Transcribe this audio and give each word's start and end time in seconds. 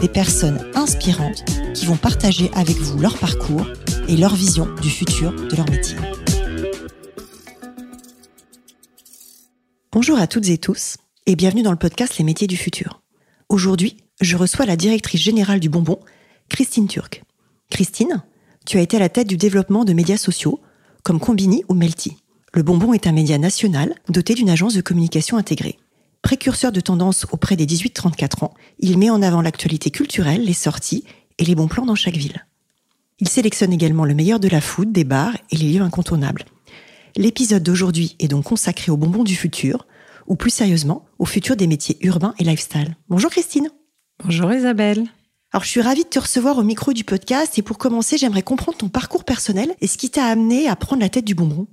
des 0.00 0.08
personnes 0.08 0.58
inspirantes 0.74 1.44
qui 1.74 1.86
vont 1.86 1.96
partager 1.96 2.50
avec 2.54 2.76
vous 2.76 2.98
leur 2.98 3.18
parcours 3.18 3.66
et 4.08 4.16
leur 4.16 4.34
vision 4.34 4.66
du 4.80 4.88
futur 4.88 5.32
de 5.32 5.56
leur 5.56 5.68
métier. 5.68 5.96
Bonjour 9.92 10.18
à 10.18 10.26
toutes 10.26 10.48
et 10.48 10.58
tous 10.58 10.96
et 11.26 11.36
bienvenue 11.36 11.62
dans 11.62 11.70
le 11.70 11.76
podcast 11.76 12.16
Les 12.18 12.24
métiers 12.24 12.46
du 12.46 12.56
futur. 12.56 13.02
Aujourd'hui, 13.48 13.98
je 14.20 14.36
reçois 14.36 14.64
la 14.64 14.76
directrice 14.76 15.20
générale 15.20 15.60
du 15.60 15.68
bonbon, 15.68 16.00
Christine 16.48 16.88
Turc. 16.88 17.22
Christine, 17.70 18.22
tu 18.66 18.78
as 18.78 18.82
été 18.82 18.96
à 18.96 19.00
la 19.00 19.08
tête 19.08 19.28
du 19.28 19.36
développement 19.36 19.84
de 19.84 19.92
médias 19.92 20.16
sociaux 20.16 20.60
comme 21.02 21.20
Combini 21.20 21.62
ou 21.68 21.74
Melty. 21.74 22.16
Le 22.54 22.62
bonbon 22.62 22.94
est 22.94 23.06
un 23.06 23.12
média 23.12 23.38
national 23.38 23.94
doté 24.08 24.34
d'une 24.34 24.50
agence 24.50 24.74
de 24.74 24.80
communication 24.80 25.36
intégrée. 25.36 25.78
Précurseur 26.30 26.70
de 26.70 26.78
tendance 26.78 27.26
auprès 27.32 27.56
des 27.56 27.66
18-34 27.66 28.44
ans, 28.44 28.54
il 28.78 28.98
met 28.98 29.10
en 29.10 29.20
avant 29.20 29.42
l'actualité 29.42 29.90
culturelle, 29.90 30.44
les 30.44 30.52
sorties 30.52 31.02
et 31.38 31.44
les 31.44 31.56
bons 31.56 31.66
plans 31.66 31.84
dans 31.84 31.96
chaque 31.96 32.16
ville. 32.16 32.46
Il 33.18 33.28
sélectionne 33.28 33.72
également 33.72 34.04
le 34.04 34.14
meilleur 34.14 34.38
de 34.38 34.46
la 34.46 34.60
food, 34.60 34.92
des 34.92 35.02
bars 35.02 35.36
et 35.50 35.56
les 35.56 35.72
lieux 35.72 35.82
incontournables. 35.82 36.44
L'épisode 37.16 37.64
d'aujourd'hui 37.64 38.14
est 38.20 38.28
donc 38.28 38.44
consacré 38.44 38.92
au 38.92 38.96
bonbon 38.96 39.24
du 39.24 39.34
futur, 39.34 39.88
ou 40.28 40.36
plus 40.36 40.50
sérieusement, 40.50 41.04
au 41.18 41.24
futur 41.24 41.56
des 41.56 41.66
métiers 41.66 41.98
urbains 42.02 42.36
et 42.38 42.44
lifestyle. 42.44 42.94
Bonjour 43.08 43.32
Christine. 43.32 43.68
Bonjour 44.22 44.52
Isabelle. 44.52 45.08
Alors 45.52 45.64
je 45.64 45.68
suis 45.68 45.82
ravie 45.82 46.04
de 46.04 46.10
te 46.10 46.20
recevoir 46.20 46.58
au 46.58 46.62
micro 46.62 46.92
du 46.92 47.02
podcast 47.02 47.58
et 47.58 47.62
pour 47.62 47.76
commencer, 47.76 48.18
j'aimerais 48.18 48.42
comprendre 48.42 48.78
ton 48.78 48.88
parcours 48.88 49.24
personnel 49.24 49.74
et 49.80 49.88
ce 49.88 49.98
qui 49.98 50.10
t'a 50.10 50.26
amené 50.26 50.68
à 50.68 50.76
prendre 50.76 51.02
la 51.02 51.08
tête 51.08 51.24
du 51.24 51.34
bonbon. 51.34 51.66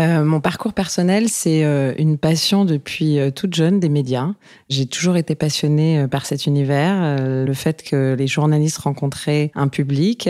Euh, 0.00 0.24
mon 0.24 0.40
parcours 0.40 0.72
personnel, 0.72 1.28
c'est 1.28 1.62
euh, 1.62 1.92
une 1.98 2.16
passion 2.16 2.64
depuis 2.64 3.18
euh, 3.18 3.30
toute 3.30 3.54
jeune 3.54 3.80
des 3.80 3.90
médias. 3.90 4.30
J'ai 4.70 4.86
toujours 4.86 5.16
été 5.16 5.34
passionnée 5.34 6.06
par 6.10 6.24
cet 6.24 6.46
univers, 6.46 7.18
le 7.20 7.52
fait 7.52 7.82
que 7.82 8.14
les 8.18 8.26
journalistes 8.26 8.78
rencontraient 8.78 9.50
un 9.54 9.68
public, 9.68 10.28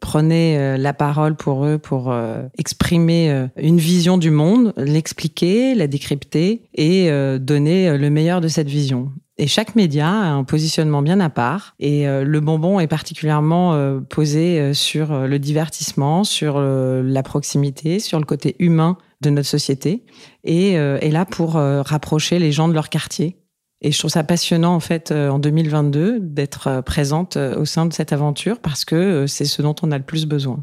prenaient 0.00 0.78
la 0.78 0.92
parole 0.92 1.34
pour 1.34 1.66
eux 1.66 1.78
pour 1.78 2.14
exprimer 2.56 3.48
une 3.56 3.78
vision 3.78 4.18
du 4.18 4.30
monde, 4.30 4.72
l'expliquer, 4.76 5.74
la 5.74 5.88
décrypter 5.88 6.62
et 6.74 7.10
donner 7.40 7.98
le 7.98 8.10
meilleur 8.10 8.40
de 8.40 8.48
cette 8.48 8.68
vision. 8.68 9.10
Et 9.38 9.46
chaque 9.46 9.74
média 9.76 10.08
a 10.08 10.28
un 10.28 10.44
positionnement 10.44 11.02
bien 11.02 11.18
à 11.18 11.30
part. 11.30 11.74
Et 11.80 12.06
le 12.06 12.40
bonbon 12.40 12.80
est 12.80 12.86
particulièrement 12.86 14.00
posé 14.10 14.74
sur 14.74 15.26
le 15.26 15.38
divertissement, 15.38 16.22
sur 16.22 16.60
la 16.60 17.22
proximité, 17.22 17.98
sur 17.98 18.18
le 18.18 18.26
côté 18.26 18.56
humain 18.58 18.98
de 19.22 19.30
notre 19.30 19.48
société 19.48 20.04
et 20.44 20.76
euh, 20.76 20.98
est 21.00 21.10
là 21.10 21.24
pour 21.24 21.56
euh, 21.56 21.80
rapprocher 21.80 22.38
les 22.38 22.52
gens 22.52 22.68
de 22.68 22.74
leur 22.74 22.90
quartier. 22.90 23.38
Et 23.80 23.90
je 23.90 23.98
trouve 23.98 24.10
ça 24.10 24.22
passionnant 24.22 24.74
en 24.74 24.80
fait 24.80 25.10
euh, 25.10 25.30
en 25.30 25.38
2022 25.38 26.20
d'être 26.20 26.82
présente 26.82 27.36
au 27.36 27.64
sein 27.64 27.86
de 27.86 27.92
cette 27.92 28.12
aventure 28.12 28.60
parce 28.60 28.84
que 28.84 29.26
c'est 29.26 29.44
ce 29.44 29.62
dont 29.62 29.74
on 29.82 29.90
a 29.90 29.98
le 29.98 30.04
plus 30.04 30.26
besoin. 30.26 30.62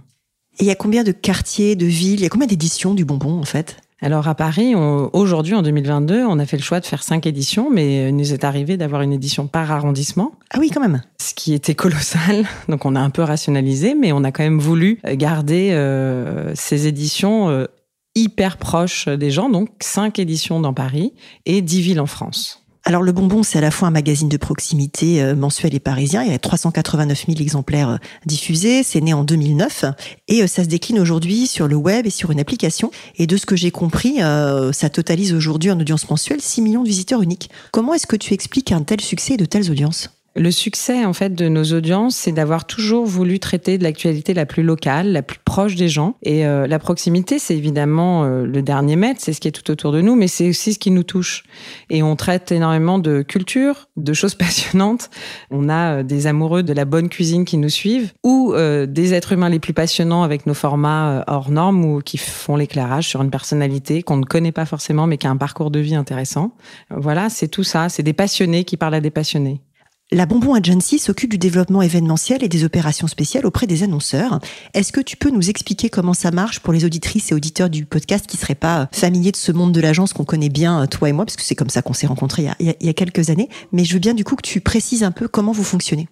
Et 0.59 0.63
il 0.63 0.67
y 0.67 0.71
a 0.71 0.75
combien 0.75 1.03
de 1.03 1.11
quartiers, 1.11 1.75
de 1.75 1.85
villes, 1.85 2.19
il 2.19 2.23
y 2.23 2.25
a 2.25 2.29
combien 2.29 2.47
d'éditions 2.47 2.93
du 2.93 3.05
bonbon 3.05 3.39
en 3.39 3.43
fait? 3.45 3.77
Alors 4.01 4.27
à 4.27 4.35
Paris, 4.35 4.75
aujourd'hui 4.75 5.55
en 5.55 5.61
2022, 5.61 6.23
on 6.25 6.39
a 6.39 6.45
fait 6.45 6.57
le 6.57 6.63
choix 6.63 6.79
de 6.79 6.85
faire 6.85 7.03
cinq 7.03 7.25
éditions, 7.25 7.69
mais 7.69 8.09
il 8.09 8.15
nous 8.15 8.33
est 8.33 8.43
arrivé 8.43 8.77
d'avoir 8.77 9.01
une 9.01 9.13
édition 9.13 9.47
par 9.47 9.71
arrondissement. 9.71 10.31
Ah 10.51 10.57
oui, 10.59 10.69
quand 10.73 10.81
même. 10.81 11.01
Ce 11.21 11.33
qui 11.33 11.53
était 11.53 11.75
colossal. 11.75 12.45
Donc 12.69 12.85
on 12.85 12.95
a 12.95 12.99
un 13.01 13.09
peu 13.09 13.23
rationalisé, 13.23 13.95
mais 13.95 14.11
on 14.11 14.23
a 14.23 14.31
quand 14.31 14.43
même 14.43 14.59
voulu 14.59 14.99
garder 15.03 15.75
ces 16.55 16.87
éditions 16.87 17.67
hyper 18.15 18.57
proche 18.57 19.07
des 19.07 19.31
gens, 19.31 19.49
donc 19.49 19.69
cinq 19.81 20.19
éditions 20.19 20.59
dans 20.59 20.73
Paris 20.73 21.13
et 21.45 21.61
dix 21.61 21.81
villes 21.81 21.99
en 21.99 22.05
France. 22.05 22.58
Alors 22.85 23.03
le 23.03 23.11
bonbon, 23.11 23.43
c'est 23.43 23.57
à 23.57 23.61
la 23.61 23.71
fois 23.71 23.89
un 23.89 23.91
magazine 23.91 24.29
de 24.29 24.37
proximité 24.37 25.21
euh, 25.21 25.35
mensuel 25.35 25.75
et 25.75 25.79
parisien. 25.79 26.23
Il 26.23 26.31
y 26.31 26.33
a 26.33 26.39
389 26.39 27.25
000 27.27 27.39
exemplaires 27.39 27.89
euh, 27.89 27.97
diffusés. 28.25 28.83
C'est 28.83 29.01
né 29.01 29.13
en 29.13 29.23
2009 29.23 29.85
et 30.27 30.43
euh, 30.43 30.47
ça 30.47 30.63
se 30.63 30.69
décline 30.69 30.99
aujourd'hui 30.99 31.45
sur 31.45 31.67
le 31.67 31.75
web 31.75 32.05
et 32.05 32.09
sur 32.09 32.31
une 32.31 32.39
application. 32.39 32.89
Et 33.17 33.27
de 33.27 33.37
ce 33.37 33.45
que 33.45 33.55
j'ai 33.55 33.71
compris, 33.71 34.19
ça 34.71 34.89
totalise 34.89 35.33
aujourd'hui 35.33 35.71
en 35.71 35.79
audience 35.79 36.09
mensuelle 36.09 36.41
6 36.41 36.61
millions 36.61 36.83
de 36.83 36.87
visiteurs 36.87 37.21
uniques. 37.21 37.49
Comment 37.71 37.93
est-ce 37.93 38.07
que 38.07 38.15
tu 38.15 38.33
expliques 38.33 38.71
un 38.71 38.81
tel 38.81 39.01
succès 39.01 39.33
et 39.33 39.37
de 39.37 39.45
telles 39.45 39.69
audiences? 39.71 40.09
Le 40.35 40.51
succès 40.51 41.05
en 41.05 41.13
fait 41.13 41.33
de 41.33 41.47
nos 41.47 41.63
audiences, 41.65 42.15
c'est 42.15 42.31
d'avoir 42.31 42.65
toujours 42.65 43.05
voulu 43.05 43.39
traiter 43.39 43.77
de 43.77 43.83
l'actualité 43.83 44.33
la 44.33 44.45
plus 44.45 44.63
locale, 44.63 45.11
la 45.11 45.21
plus 45.21 45.39
proche 45.43 45.75
des 45.75 45.89
gens. 45.89 46.15
Et 46.23 46.45
euh, 46.45 46.67
la 46.67 46.79
proximité, 46.79 47.39
c'est 47.39 47.55
évidemment 47.55 48.23
euh, 48.23 48.45
le 48.45 48.61
dernier 48.61 48.95
mètre, 48.95 49.19
c'est 49.21 49.33
ce 49.33 49.41
qui 49.41 49.47
est 49.47 49.51
tout 49.51 49.69
autour 49.71 49.91
de 49.91 50.01
nous, 50.01 50.15
mais 50.15 50.27
c'est 50.27 50.49
aussi 50.49 50.73
ce 50.73 50.79
qui 50.79 50.91
nous 50.91 51.03
touche. 51.03 51.43
Et 51.89 52.03
on 52.03 52.15
traite 52.15 52.51
énormément 52.51 52.99
de 52.99 53.21
culture, 53.21 53.89
de 53.97 54.13
choses 54.13 54.35
passionnantes. 54.35 55.09
On 55.51 55.67
a 55.69 55.97
euh, 55.97 56.03
des 56.03 56.27
amoureux 56.27 56.63
de 56.63 56.73
la 56.73 56.85
bonne 56.85 57.09
cuisine 57.09 57.45
qui 57.45 57.57
nous 57.57 57.69
suivent, 57.69 58.13
ou 58.23 58.53
des 58.87 59.13
êtres 59.13 59.33
humains 59.33 59.49
les 59.49 59.59
plus 59.59 59.73
passionnants 59.73 60.23
avec 60.23 60.45
nos 60.45 60.53
formats 60.53 61.23
hors 61.27 61.49
normes 61.49 61.83
ou 61.85 62.01
qui 62.01 62.17
font 62.17 62.55
l'éclairage 62.55 63.07
sur 63.07 63.21
une 63.21 63.29
personnalité 63.29 64.03
qu'on 64.03 64.17
ne 64.17 64.25
connaît 64.25 64.51
pas 64.51 64.65
forcément, 64.65 65.07
mais 65.07 65.17
qui 65.17 65.27
a 65.27 65.29
un 65.29 65.37
parcours 65.37 65.71
de 65.71 65.79
vie 65.79 65.95
intéressant. 65.95 66.51
Voilà, 66.89 67.29
c'est 67.29 67.47
tout 67.47 67.63
ça. 67.63 67.89
C'est 67.89 68.03
des 68.03 68.13
passionnés 68.13 68.63
qui 68.63 68.77
parlent 68.77 68.95
à 68.95 69.01
des 69.01 69.11
passionnés. 69.11 69.61
La 70.11 70.25
Bonbon 70.25 70.55
Agency 70.55 70.97
s'occupe 70.97 71.29
du 71.29 71.37
développement 71.37 71.83
événementiel 71.83 72.43
et 72.43 72.49
des 72.49 72.63
opérations 72.63 73.05
spéciales 73.05 73.45
auprès 73.45 73.67
des 73.67 73.83
annonceurs. 73.83 74.39
Est-ce 74.73 74.91
que 74.91 75.01
tu 75.01 75.15
peux 75.15 75.29
nous 75.29 75.51
expliquer 75.51 75.91
comment 75.91 76.15
ça 76.15 76.31
marche 76.31 76.61
pour 76.61 76.73
les 76.73 76.83
auditrices 76.83 77.31
et 77.31 77.35
auditeurs 77.35 77.69
du 77.69 77.85
podcast 77.85 78.25
qui 78.25 78.35
seraient 78.35 78.55
pas 78.55 78.89
familiers 78.91 79.31
de 79.31 79.37
ce 79.37 79.51
monde 79.51 79.71
de 79.71 79.79
l'agence 79.79 80.13
qu'on 80.13 80.25
connaît 80.25 80.49
bien, 80.49 80.87
toi 80.87 81.09
et 81.09 81.11
moi, 81.11 81.25
parce 81.25 81.35
que 81.35 81.43
c'est 81.43 81.53
comme 81.53 81.69
ça 81.69 81.83
qu'on 81.83 81.93
s'est 81.93 82.07
rencontrés 82.07 82.47
il 82.59 82.75
y, 82.81 82.89
a, 82.89 82.93
quelques 82.93 83.29
années. 83.29 83.49
Mais 83.71 83.85
je 83.85 83.93
veux 83.93 83.99
bien 83.99 84.15
du 84.15 84.23
coup 84.23 84.35
que 84.35 84.41
tu 84.41 84.61
précises 84.61 85.03
un 85.03 85.11
peu 85.11 85.27
comment 85.27 85.51
vous 85.51 85.63
fonctionnez. 85.63 86.07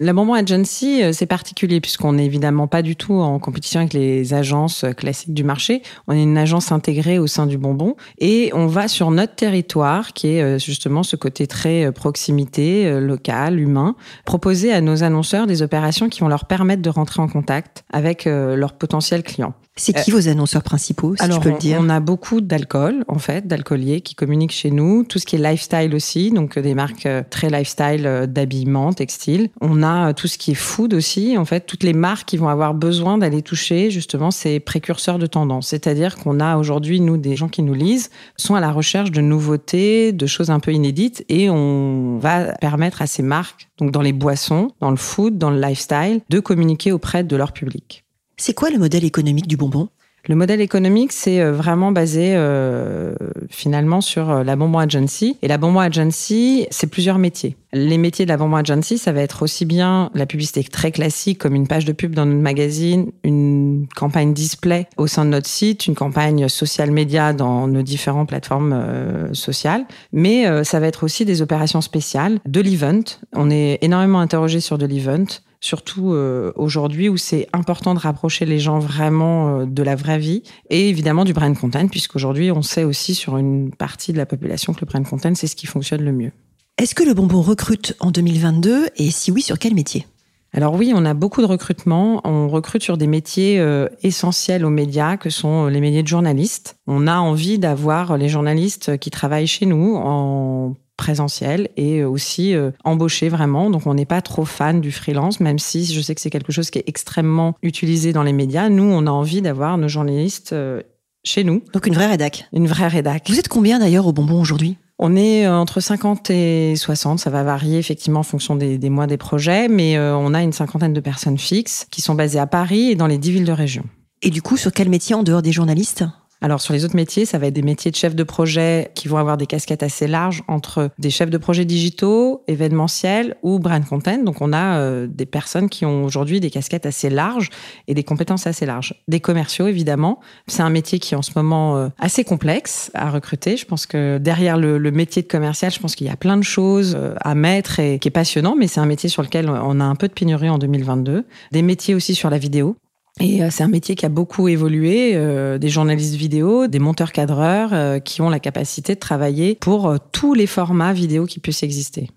La 0.00 0.12
Bonbon 0.12 0.34
Agency, 0.34 1.02
euh, 1.02 1.12
c'est 1.12 1.26
particulier 1.26 1.80
puisqu'on 1.80 2.14
n'est 2.14 2.24
évidemment 2.24 2.66
pas 2.66 2.82
du 2.82 2.96
tout 2.96 3.14
en 3.14 3.38
compétition 3.38 3.80
avec 3.80 3.92
les 3.92 4.34
agences 4.34 4.84
euh, 4.84 4.92
classiques 4.92 5.34
du 5.34 5.44
marché. 5.44 5.82
On 6.08 6.12
est 6.12 6.22
une 6.22 6.38
agence 6.38 6.72
intégrée 6.72 7.18
au 7.18 7.26
sein 7.26 7.46
du 7.46 7.58
Bonbon 7.58 7.94
et 8.18 8.50
on 8.54 8.66
va 8.66 8.88
sur 8.88 9.10
notre 9.10 9.34
territoire 9.34 10.12
qui 10.12 10.28
est 10.28 10.42
euh, 10.42 10.58
justement 10.58 11.02
ce 11.02 11.16
côté 11.16 11.46
très 11.46 11.92
proximité, 11.92 13.00
local, 13.00 13.60
humain, 13.60 13.94
proposer 14.24 14.72
à 14.72 14.80
nos 14.80 15.02
annonceurs 15.04 15.46
des 15.46 15.62
opérations 15.62 16.08
qui 16.08 16.20
vont 16.20 16.28
leur 16.28 16.46
permettre 16.46 16.82
de 16.82 16.90
rentrer 16.90 17.20
en 17.22 17.28
contact 17.28 17.84
avec 17.92 18.24
leurs 18.24 18.72
potentiels 18.72 19.22
clients. 19.22 19.54
C'est 19.74 19.94
qui 19.94 20.10
vos 20.10 20.28
annonceurs 20.28 20.62
principaux, 20.62 21.16
si 21.16 21.22
alors, 21.22 21.38
tu 21.38 21.44
peux 21.44 21.54
le 21.54 21.58
dire? 21.58 21.78
On 21.80 21.88
a 21.88 21.98
beaucoup 21.98 22.42
d'alcool, 22.42 23.04
en 23.08 23.18
fait, 23.18 23.46
d'alcooliers 23.46 24.02
qui 24.02 24.14
communiquent 24.14 24.52
chez 24.52 24.70
nous. 24.70 25.02
Tout 25.02 25.18
ce 25.18 25.24
qui 25.24 25.36
est 25.36 25.38
lifestyle 25.38 25.94
aussi, 25.94 26.30
donc 26.30 26.58
des 26.58 26.74
marques 26.74 27.08
très 27.30 27.48
lifestyle 27.48 28.26
d'habillement, 28.28 28.92
textile. 28.92 29.48
On 29.62 29.81
a 29.82 30.08
euh, 30.08 30.12
tout 30.12 30.28
ce 30.28 30.38
qui 30.38 30.52
est 30.52 30.54
food 30.54 30.94
aussi. 30.94 31.36
En 31.38 31.44
fait, 31.44 31.66
toutes 31.66 31.82
les 31.82 31.92
marques 31.92 32.28
qui 32.28 32.36
vont 32.36 32.48
avoir 32.48 32.74
besoin 32.74 33.18
d'aller 33.18 33.42
toucher 33.42 33.90
justement 33.90 34.30
ces 34.30 34.60
précurseurs 34.60 35.18
de 35.18 35.26
tendance. 35.26 35.68
C'est-à-dire 35.68 36.16
qu'on 36.16 36.40
a 36.40 36.56
aujourd'hui, 36.56 37.00
nous, 37.00 37.16
des 37.16 37.36
gens 37.36 37.48
qui 37.48 37.62
nous 37.62 37.74
lisent, 37.74 38.10
sont 38.36 38.54
à 38.54 38.60
la 38.60 38.72
recherche 38.72 39.10
de 39.10 39.20
nouveautés, 39.20 40.12
de 40.12 40.26
choses 40.26 40.50
un 40.50 40.60
peu 40.60 40.72
inédites 40.72 41.24
et 41.28 41.50
on 41.50 42.18
va 42.18 42.52
permettre 42.54 43.02
à 43.02 43.06
ces 43.06 43.22
marques, 43.22 43.68
donc 43.78 43.90
dans 43.90 44.02
les 44.02 44.12
boissons, 44.12 44.68
dans 44.80 44.90
le 44.90 44.96
food, 44.96 45.38
dans 45.38 45.50
le 45.50 45.60
lifestyle, 45.60 46.20
de 46.28 46.40
communiquer 46.40 46.92
auprès 46.92 47.24
de 47.24 47.36
leur 47.36 47.52
public. 47.52 48.04
C'est 48.36 48.54
quoi 48.54 48.70
le 48.70 48.78
modèle 48.78 49.04
économique 49.04 49.46
du 49.46 49.56
bonbon? 49.56 49.88
Le 50.28 50.36
modèle 50.36 50.60
économique, 50.60 51.10
c'est 51.10 51.40
euh, 51.40 51.50
vraiment 51.50 51.90
basé 51.90 52.34
euh, 52.36 53.12
finalement 53.50 54.00
sur 54.00 54.30
euh, 54.30 54.44
la 54.44 54.54
Bonbon 54.54 54.78
Agency. 54.78 55.36
Et 55.42 55.48
la 55.48 55.58
Bonbon 55.58 55.80
Agency, 55.80 56.68
c'est 56.70 56.86
plusieurs 56.86 57.18
métiers. 57.18 57.56
Les 57.72 57.98
métiers 57.98 58.24
de 58.24 58.28
la 58.28 58.36
Bonbon 58.36 58.56
Agency, 58.56 58.98
ça 58.98 59.10
va 59.10 59.20
être 59.20 59.42
aussi 59.42 59.64
bien 59.64 60.10
la 60.14 60.26
publicité 60.26 60.62
très 60.62 60.92
classique, 60.92 61.38
comme 61.38 61.56
une 61.56 61.66
page 61.66 61.84
de 61.86 61.92
pub 61.92 62.14
dans 62.14 62.24
notre 62.24 62.40
magazine, 62.40 63.10
une 63.24 63.88
campagne 63.96 64.32
display 64.32 64.86
au 64.96 65.08
sein 65.08 65.24
de 65.24 65.30
notre 65.30 65.48
site, 65.48 65.88
une 65.88 65.96
campagne 65.96 66.48
social 66.48 66.92
média 66.92 67.32
dans 67.32 67.66
nos 67.66 67.82
différentes 67.82 68.28
plateformes 68.28 69.32
sociales. 69.32 69.86
Mais 70.12 70.64
ça 70.64 70.80
va 70.80 70.86
être 70.86 71.02
aussi 71.02 71.24
des 71.24 71.40
opérations 71.40 71.80
spéciales, 71.80 72.40
de 72.46 72.60
l'event. 72.60 73.02
On 73.32 73.50
est 73.50 73.78
énormément 73.80 74.20
interrogé 74.20 74.60
sur 74.60 74.76
de 74.76 74.84
l'event 74.84 75.24
surtout 75.62 76.12
euh, 76.12 76.52
aujourd'hui 76.56 77.08
où 77.08 77.16
c'est 77.16 77.48
important 77.54 77.94
de 77.94 78.00
rapprocher 78.00 78.44
les 78.44 78.58
gens 78.58 78.80
vraiment 78.80 79.60
euh, 79.60 79.64
de 79.64 79.82
la 79.82 79.94
vraie 79.94 80.18
vie 80.18 80.42
et 80.68 80.90
évidemment 80.90 81.24
du 81.24 81.32
brand 81.32 81.56
content, 81.56 81.86
puisqu'aujourd'hui 81.88 82.50
on 82.50 82.62
sait 82.62 82.84
aussi 82.84 83.14
sur 83.14 83.38
une 83.38 83.70
partie 83.70 84.12
de 84.12 84.18
la 84.18 84.26
population 84.26 84.74
que 84.74 84.80
le 84.82 84.86
brand 84.86 85.08
content 85.08 85.34
c'est 85.34 85.46
ce 85.46 85.56
qui 85.56 85.66
fonctionne 85.66 86.02
le 86.02 86.12
mieux. 86.12 86.32
Est-ce 86.78 86.94
que 86.94 87.04
le 87.04 87.14
bonbon 87.14 87.40
recrute 87.40 87.94
en 88.00 88.10
2022 88.10 88.88
et 88.96 89.10
si 89.10 89.30
oui, 89.30 89.40
sur 89.40 89.58
quel 89.58 89.74
métier? 89.74 90.06
Alors 90.54 90.74
oui, 90.74 90.92
on 90.94 91.06
a 91.06 91.14
beaucoup 91.14 91.40
de 91.40 91.46
recrutements. 91.46 92.20
On 92.24 92.48
recrute 92.48 92.82
sur 92.82 92.98
des 92.98 93.06
métiers 93.06 93.58
euh, 93.58 93.88
essentiels 94.02 94.66
aux 94.66 94.70
médias, 94.70 95.16
que 95.16 95.30
sont 95.30 95.66
les 95.66 95.80
métiers 95.80 96.02
de 96.02 96.08
journalistes. 96.08 96.76
On 96.86 97.06
a 97.06 97.16
envie 97.16 97.58
d'avoir 97.58 98.18
les 98.18 98.28
journalistes 98.28 98.98
qui 98.98 99.10
travaillent 99.10 99.46
chez 99.46 99.64
nous 99.64 99.94
en 99.96 100.74
présentiel 100.96 101.68
et 101.76 102.04
aussi 102.04 102.54
euh, 102.54 102.70
embauchés 102.84 103.28
vraiment. 103.28 103.70
Donc 103.70 103.86
on 103.86 103.94
n'est 103.94 104.06
pas 104.06 104.22
trop 104.22 104.44
fan 104.44 104.80
du 104.80 104.92
freelance, 104.92 105.40
même 105.40 105.58
si 105.58 105.84
je 105.84 106.00
sais 106.00 106.14
que 106.14 106.20
c'est 106.20 106.30
quelque 106.30 106.52
chose 106.52 106.70
qui 106.70 106.78
est 106.78 106.84
extrêmement 106.86 107.54
utilisé 107.62 108.12
dans 108.12 108.22
les 108.22 108.32
médias. 108.32 108.68
Nous, 108.68 108.84
on 108.84 109.06
a 109.06 109.10
envie 109.10 109.42
d'avoir 109.42 109.78
nos 109.78 109.88
journalistes 109.88 110.52
euh, 110.52 110.82
chez 111.24 111.44
nous. 111.44 111.62
Donc 111.72 111.86
une 111.86 111.94
vraie 111.94 112.06
rédac. 112.06 112.48
Une 112.52 112.66
vraie 112.66 112.88
rédac. 112.88 113.28
Vous 113.28 113.38
êtes 113.38 113.48
combien 113.48 113.78
d'ailleurs 113.78 114.06
au 114.06 114.12
bonbon 114.12 114.40
aujourd'hui? 114.40 114.76
On 115.04 115.16
est 115.16 115.46
euh, 115.46 115.56
entre 115.56 115.80
50 115.80 116.30
et 116.30 116.74
60, 116.76 117.18
ça 117.18 117.28
va 117.28 117.42
varier 117.42 117.78
effectivement 117.78 118.20
en 118.20 118.22
fonction 118.22 118.54
des, 118.54 118.78
mois 118.88 119.08
des 119.08 119.16
projets, 119.16 119.66
mais 119.66 119.96
euh, 119.96 120.16
on 120.16 120.32
a 120.32 120.42
une 120.42 120.52
cinquantaine 120.52 120.92
de 120.92 121.00
personnes 121.00 121.38
fixes 121.38 121.86
qui 121.90 122.00
sont 122.00 122.14
basées 122.14 122.38
à 122.38 122.46
Paris 122.46 122.90
et 122.90 122.94
dans 122.94 123.08
les 123.08 123.18
10 123.18 123.32
villes 123.32 123.44
de 123.44 123.52
région. 123.52 123.82
Et 124.22 124.30
du 124.30 124.42
coup, 124.42 124.56
sur 124.56 124.70
quel 124.70 124.88
métier 124.88 125.16
en 125.16 125.24
dehors 125.24 125.42
des 125.42 125.50
journalistes? 125.50 126.04
Alors 126.42 126.60
sur 126.60 126.74
les 126.74 126.84
autres 126.84 126.96
métiers, 126.96 127.24
ça 127.24 127.38
va 127.38 127.46
être 127.46 127.54
des 127.54 127.62
métiers 127.62 127.92
de 127.92 127.96
chef 127.96 128.16
de 128.16 128.24
projet 128.24 128.90
qui 128.96 129.06
vont 129.06 129.16
avoir 129.16 129.36
des 129.36 129.46
casquettes 129.46 129.84
assez 129.84 130.08
larges 130.08 130.42
entre 130.48 130.90
des 130.98 131.08
chefs 131.08 131.30
de 131.30 131.38
projet 131.38 131.64
digitaux, 131.64 132.42
événementiels 132.48 133.36
ou 133.42 133.60
brand 133.60 133.84
content. 133.84 134.18
Donc 134.18 134.40
on 134.40 134.52
a 134.52 134.78
euh, 134.78 135.06
des 135.06 135.24
personnes 135.24 135.68
qui 135.68 135.86
ont 135.86 136.04
aujourd'hui 136.04 136.40
des 136.40 136.50
casquettes 136.50 136.84
assez 136.84 137.10
larges 137.10 137.48
et 137.86 137.94
des 137.94 138.02
compétences 138.02 138.48
assez 138.48 138.66
larges. 138.66 138.94
Des 139.06 139.20
commerciaux 139.20 139.68
évidemment. 139.68 140.18
C'est 140.48 140.62
un 140.62 140.70
métier 140.70 140.98
qui 140.98 141.14
est 141.14 141.16
en 141.16 141.22
ce 141.22 141.30
moment 141.36 141.76
euh, 141.76 141.88
assez 142.00 142.24
complexe 142.24 142.90
à 142.94 143.10
recruter. 143.10 143.56
Je 143.56 143.64
pense 143.64 143.86
que 143.86 144.18
derrière 144.18 144.56
le, 144.56 144.78
le 144.78 144.90
métier 144.90 145.22
de 145.22 145.28
commercial, 145.28 145.70
je 145.70 145.78
pense 145.78 145.94
qu'il 145.94 146.08
y 146.08 146.10
a 146.10 146.16
plein 146.16 146.36
de 146.36 146.42
choses 146.42 146.96
euh, 146.98 147.14
à 147.20 147.36
mettre 147.36 147.78
et 147.78 148.00
qui 148.00 148.08
est 148.08 148.10
passionnant, 148.10 148.56
mais 148.58 148.66
c'est 148.66 148.80
un 148.80 148.86
métier 148.86 149.08
sur 149.08 149.22
lequel 149.22 149.48
on 149.48 149.78
a 149.78 149.84
un 149.84 149.94
peu 149.94 150.08
de 150.08 150.12
pénurie 150.12 150.48
en 150.48 150.58
2022. 150.58 151.24
Des 151.52 151.62
métiers 151.62 151.94
aussi 151.94 152.16
sur 152.16 152.30
la 152.30 152.38
vidéo. 152.38 152.76
Et 153.20 153.42
euh, 153.42 153.48
c'est 153.50 153.62
un 153.62 153.68
métier 153.68 153.94
qui 153.94 154.06
a 154.06 154.08
beaucoup 154.08 154.48
évolué, 154.48 155.12
euh, 155.14 155.58
des 155.58 155.68
journalistes 155.68 156.14
vidéo, 156.14 156.66
des 156.66 156.78
monteurs 156.78 157.12
cadreurs 157.12 157.72
euh, 157.72 157.98
qui 157.98 158.22
ont 158.22 158.30
la 158.30 158.40
capacité 158.40 158.94
de 158.94 159.00
travailler 159.00 159.56
pour 159.60 159.96
tous 160.12 160.34
les 160.34 160.46
formats 160.46 160.92
vidéo 160.92 161.26
qui 161.26 161.38
puissent 161.38 161.62
exister. 161.62 162.08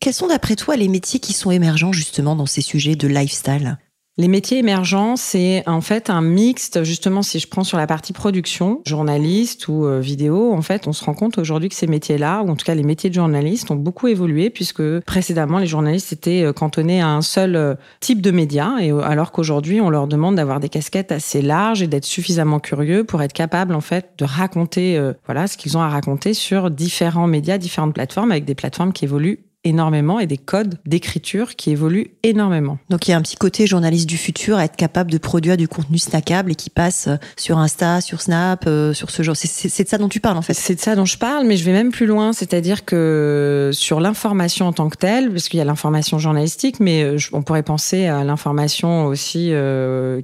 Quels 0.00 0.14
sont 0.14 0.28
d'après 0.28 0.56
toi 0.56 0.76
les 0.76 0.88
métiers 0.88 1.20
qui 1.20 1.32
sont 1.32 1.50
émergents 1.50 1.92
justement 1.92 2.36
dans 2.36 2.46
ces 2.46 2.62
sujets 2.62 2.96
de 2.96 3.08
lifestyle? 3.08 3.78
Les 4.18 4.26
métiers 4.26 4.58
émergents, 4.58 5.14
c'est 5.14 5.62
en 5.68 5.80
fait 5.80 6.10
un 6.10 6.20
mixte. 6.20 6.82
Justement, 6.82 7.22
si 7.22 7.38
je 7.38 7.46
prends 7.46 7.62
sur 7.62 7.78
la 7.78 7.86
partie 7.86 8.12
production, 8.12 8.82
journaliste 8.84 9.68
ou 9.68 9.86
euh, 9.86 10.00
vidéo, 10.00 10.52
en 10.52 10.60
fait, 10.60 10.88
on 10.88 10.92
se 10.92 11.04
rend 11.04 11.14
compte 11.14 11.38
aujourd'hui 11.38 11.68
que 11.68 11.76
ces 11.76 11.86
métiers-là, 11.86 12.42
ou 12.42 12.50
en 12.50 12.56
tout 12.56 12.66
cas 12.66 12.74
les 12.74 12.82
métiers 12.82 13.10
de 13.10 13.14
journaliste, 13.14 13.70
ont 13.70 13.76
beaucoup 13.76 14.08
évolué 14.08 14.50
puisque 14.50 14.82
précédemment, 15.00 15.58
les 15.58 15.68
journalistes 15.68 16.12
étaient 16.12 16.42
euh, 16.42 16.52
cantonnés 16.52 17.00
à 17.00 17.08
un 17.08 17.22
seul 17.22 17.54
euh, 17.54 17.74
type 18.00 18.20
de 18.20 18.32
média, 18.32 18.74
et 18.80 18.90
alors 18.90 19.30
qu'aujourd'hui, 19.30 19.80
on 19.80 19.88
leur 19.88 20.08
demande 20.08 20.34
d'avoir 20.34 20.58
des 20.58 20.68
casquettes 20.68 21.12
assez 21.12 21.40
larges 21.40 21.80
et 21.80 21.86
d'être 21.86 22.04
suffisamment 22.04 22.58
curieux 22.58 23.04
pour 23.04 23.22
être 23.22 23.32
capable, 23.32 23.72
en 23.72 23.80
fait, 23.80 24.10
de 24.18 24.24
raconter, 24.24 25.00
voilà, 25.26 25.46
ce 25.46 25.56
qu'ils 25.56 25.76
ont 25.76 25.80
à 25.80 25.88
raconter 25.88 26.34
sur 26.34 26.70
différents 26.70 27.28
médias, 27.28 27.56
différentes 27.56 27.94
plateformes, 27.94 28.32
avec 28.32 28.44
des 28.44 28.54
plateformes 28.56 28.92
qui 28.92 29.04
évoluent 29.04 29.47
énormément 29.64 30.20
et 30.20 30.26
des 30.26 30.38
codes 30.38 30.78
d'écriture 30.86 31.56
qui 31.56 31.70
évoluent 31.70 32.12
énormément. 32.22 32.78
Donc 32.90 33.08
il 33.08 33.10
y 33.10 33.14
a 33.14 33.16
un 33.16 33.22
petit 33.22 33.36
côté 33.36 33.66
journaliste 33.66 34.08
du 34.08 34.16
futur 34.16 34.56
à 34.56 34.64
être 34.64 34.76
capable 34.76 35.10
de 35.10 35.18
produire 35.18 35.56
du 35.56 35.66
contenu 35.66 35.98
snackable 35.98 36.52
et 36.52 36.54
qui 36.54 36.70
passe 36.70 37.08
euh, 37.08 37.16
sur 37.36 37.58
Insta, 37.58 38.00
sur 38.00 38.20
Snap, 38.20 38.64
euh, 38.66 38.94
sur 38.94 39.10
ce 39.10 39.22
genre. 39.22 39.34
C'est 39.36 39.82
de 39.82 39.88
ça 39.88 39.98
dont 39.98 40.08
tu 40.08 40.20
parles 40.20 40.38
en 40.38 40.42
fait. 40.42 40.54
C'est 40.54 40.76
de 40.76 40.80
ça 40.80 40.94
dont 40.94 41.04
je 41.04 41.18
parle, 41.18 41.46
mais 41.46 41.56
je 41.56 41.64
vais 41.64 41.72
même 41.72 41.90
plus 41.90 42.06
loin, 42.06 42.32
c'est-à-dire 42.32 42.84
que 42.84 43.70
sur 43.72 43.98
l'information 44.00 44.66
en 44.66 44.72
tant 44.72 44.88
que 44.88 44.96
telle, 44.96 45.30
parce 45.30 45.48
qu'il 45.48 45.58
y 45.58 45.60
a 45.60 45.64
l'information 45.64 46.18
journalistique, 46.18 46.78
mais 46.78 47.02
euh, 47.02 47.18
on 47.32 47.42
pourrait 47.42 47.64
penser 47.64 48.06
à 48.06 48.22
l'information 48.22 49.06
aussi 49.06 49.52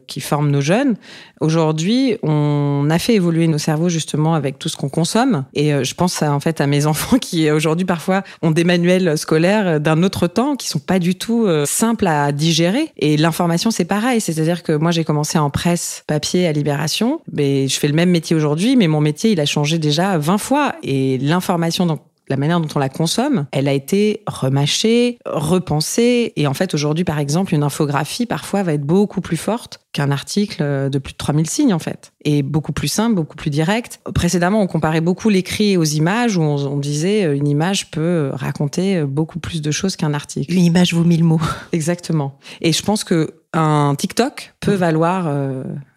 qui 0.06 0.20
forme 0.20 0.50
nos 0.50 0.60
jeunes. 0.60 0.96
Aujourd'hui, 1.40 2.16
on 2.22 2.88
a 2.90 2.98
fait 2.98 3.14
évoluer 3.14 3.48
nos 3.48 3.58
cerveaux 3.58 3.88
justement 3.88 4.34
avec 4.34 4.58
tout 4.58 4.68
ce 4.68 4.76
qu'on 4.76 4.88
consomme, 4.88 5.44
et 5.54 5.84
je 5.84 5.94
pense 5.94 6.22
en 6.22 6.40
fait 6.40 6.60
à 6.60 6.66
mes 6.66 6.86
enfants 6.86 7.18
qui 7.18 7.50
aujourd'hui 7.50 7.84
parfois 7.84 8.22
ont 8.42 8.50
des 8.50 8.64
manuels 8.64 9.18
scolaires 9.24 9.80
d'un 9.80 10.02
autre 10.02 10.26
temps 10.26 10.54
qui 10.54 10.68
sont 10.68 10.78
pas 10.78 10.98
du 10.98 11.14
tout 11.14 11.46
euh, 11.46 11.64
simples 11.66 12.06
à 12.06 12.30
digérer. 12.30 12.92
Et 12.98 13.16
l'information, 13.16 13.70
c'est 13.70 13.86
pareil. 13.86 14.20
C'est-à-dire 14.20 14.62
que 14.62 14.72
moi, 14.72 14.90
j'ai 14.90 15.02
commencé 15.02 15.38
en 15.38 15.50
presse 15.50 16.04
papier 16.06 16.46
à 16.46 16.52
Libération, 16.52 17.20
mais 17.32 17.66
je 17.66 17.78
fais 17.78 17.88
le 17.88 17.94
même 17.94 18.10
métier 18.10 18.36
aujourd'hui, 18.36 18.76
mais 18.76 18.86
mon 18.86 19.00
métier, 19.00 19.32
il 19.32 19.40
a 19.40 19.46
changé 19.46 19.78
déjà 19.78 20.18
20 20.18 20.38
fois. 20.38 20.74
Et 20.82 21.18
l'information, 21.18 21.86
donc, 21.86 22.00
la 22.28 22.36
manière 22.36 22.60
dont 22.60 22.68
on 22.74 22.78
la 22.78 22.88
consomme, 22.88 23.46
elle 23.52 23.68
a 23.68 23.72
été 23.72 24.22
remâchée, 24.26 25.18
repensée. 25.26 26.32
Et 26.36 26.46
en 26.46 26.54
fait, 26.54 26.74
aujourd'hui, 26.74 27.04
par 27.04 27.18
exemple, 27.18 27.54
une 27.54 27.62
infographie, 27.62 28.26
parfois, 28.26 28.62
va 28.62 28.72
être 28.74 28.84
beaucoup 28.84 29.20
plus 29.20 29.36
forte 29.36 29.80
qu'un 29.92 30.10
article 30.10 30.90
de 30.90 30.98
plus 30.98 31.12
de 31.12 31.18
3000 31.18 31.48
signes, 31.48 31.74
en 31.74 31.78
fait. 31.78 32.12
Et 32.24 32.42
beaucoup 32.42 32.72
plus 32.72 32.88
simple, 32.88 33.14
beaucoup 33.14 33.36
plus 33.36 33.50
direct. 33.50 34.00
Précédemment, 34.14 34.62
on 34.62 34.66
comparait 34.66 35.00
beaucoup 35.00 35.28
l'écrit 35.28 35.76
aux 35.76 35.84
images, 35.84 36.36
où 36.36 36.42
on, 36.42 36.78
disait 36.78 37.24
euh, 37.24 37.36
une 37.36 37.46
image 37.46 37.90
peut 37.90 38.30
raconter 38.32 39.02
beaucoup 39.04 39.38
plus 39.38 39.62
de 39.62 39.70
choses 39.70 39.96
qu'un 39.96 40.14
article. 40.14 40.52
Une 40.52 40.64
image 40.64 40.94
vaut 40.94 41.04
mille 41.04 41.24
mots. 41.24 41.40
Exactement. 41.72 42.38
Et 42.60 42.72
je 42.72 42.82
pense 42.82 43.04
que 43.04 43.34
un 43.52 43.94
TikTok 43.94 44.54
peut 44.60 44.74
valoir 44.74 45.24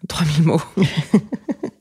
3000 0.07 0.41
euh, 0.41 0.45
mots. 0.45 0.61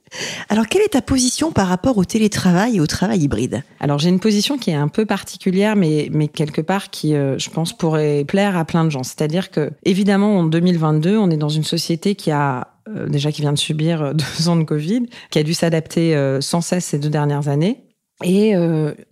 Alors, 0.56 0.68
quelle 0.68 0.80
est 0.80 0.94
ta 0.94 1.02
position 1.02 1.52
par 1.52 1.68
rapport 1.68 1.98
au 1.98 2.06
télétravail 2.06 2.76
et 2.76 2.80
au 2.80 2.86
travail 2.86 3.18
hybride? 3.18 3.62
Alors, 3.78 3.98
j'ai 3.98 4.08
une 4.08 4.20
position 4.20 4.56
qui 4.56 4.70
est 4.70 4.74
un 4.74 4.88
peu 4.88 5.04
particulière, 5.04 5.76
mais, 5.76 6.08
mais 6.10 6.28
quelque 6.28 6.62
part 6.62 6.88
qui, 6.88 7.14
euh, 7.14 7.38
je 7.38 7.50
pense, 7.50 7.76
pourrait 7.76 8.24
plaire 8.26 8.56
à 8.56 8.64
plein 8.64 8.86
de 8.86 8.88
gens. 8.88 9.02
C'est-à-dire 9.02 9.50
que, 9.50 9.70
évidemment, 9.84 10.38
en 10.38 10.44
2022, 10.44 11.18
on 11.18 11.28
est 11.28 11.36
dans 11.36 11.50
une 11.50 11.62
société 11.62 12.14
qui 12.14 12.30
a 12.30 12.68
euh, 12.88 13.06
déjà 13.06 13.32
qui 13.32 13.42
vient 13.42 13.52
de 13.52 13.58
subir 13.58 14.00
euh, 14.00 14.12
deux 14.38 14.48
ans 14.48 14.56
de 14.56 14.62
Covid, 14.62 15.02
qui 15.28 15.38
a 15.38 15.42
dû 15.42 15.52
s'adapter 15.52 16.16
sans 16.40 16.62
cesse 16.62 16.86
ces 16.86 16.98
deux 16.98 17.10
dernières 17.10 17.48
années. 17.48 17.82
Et 18.24 18.54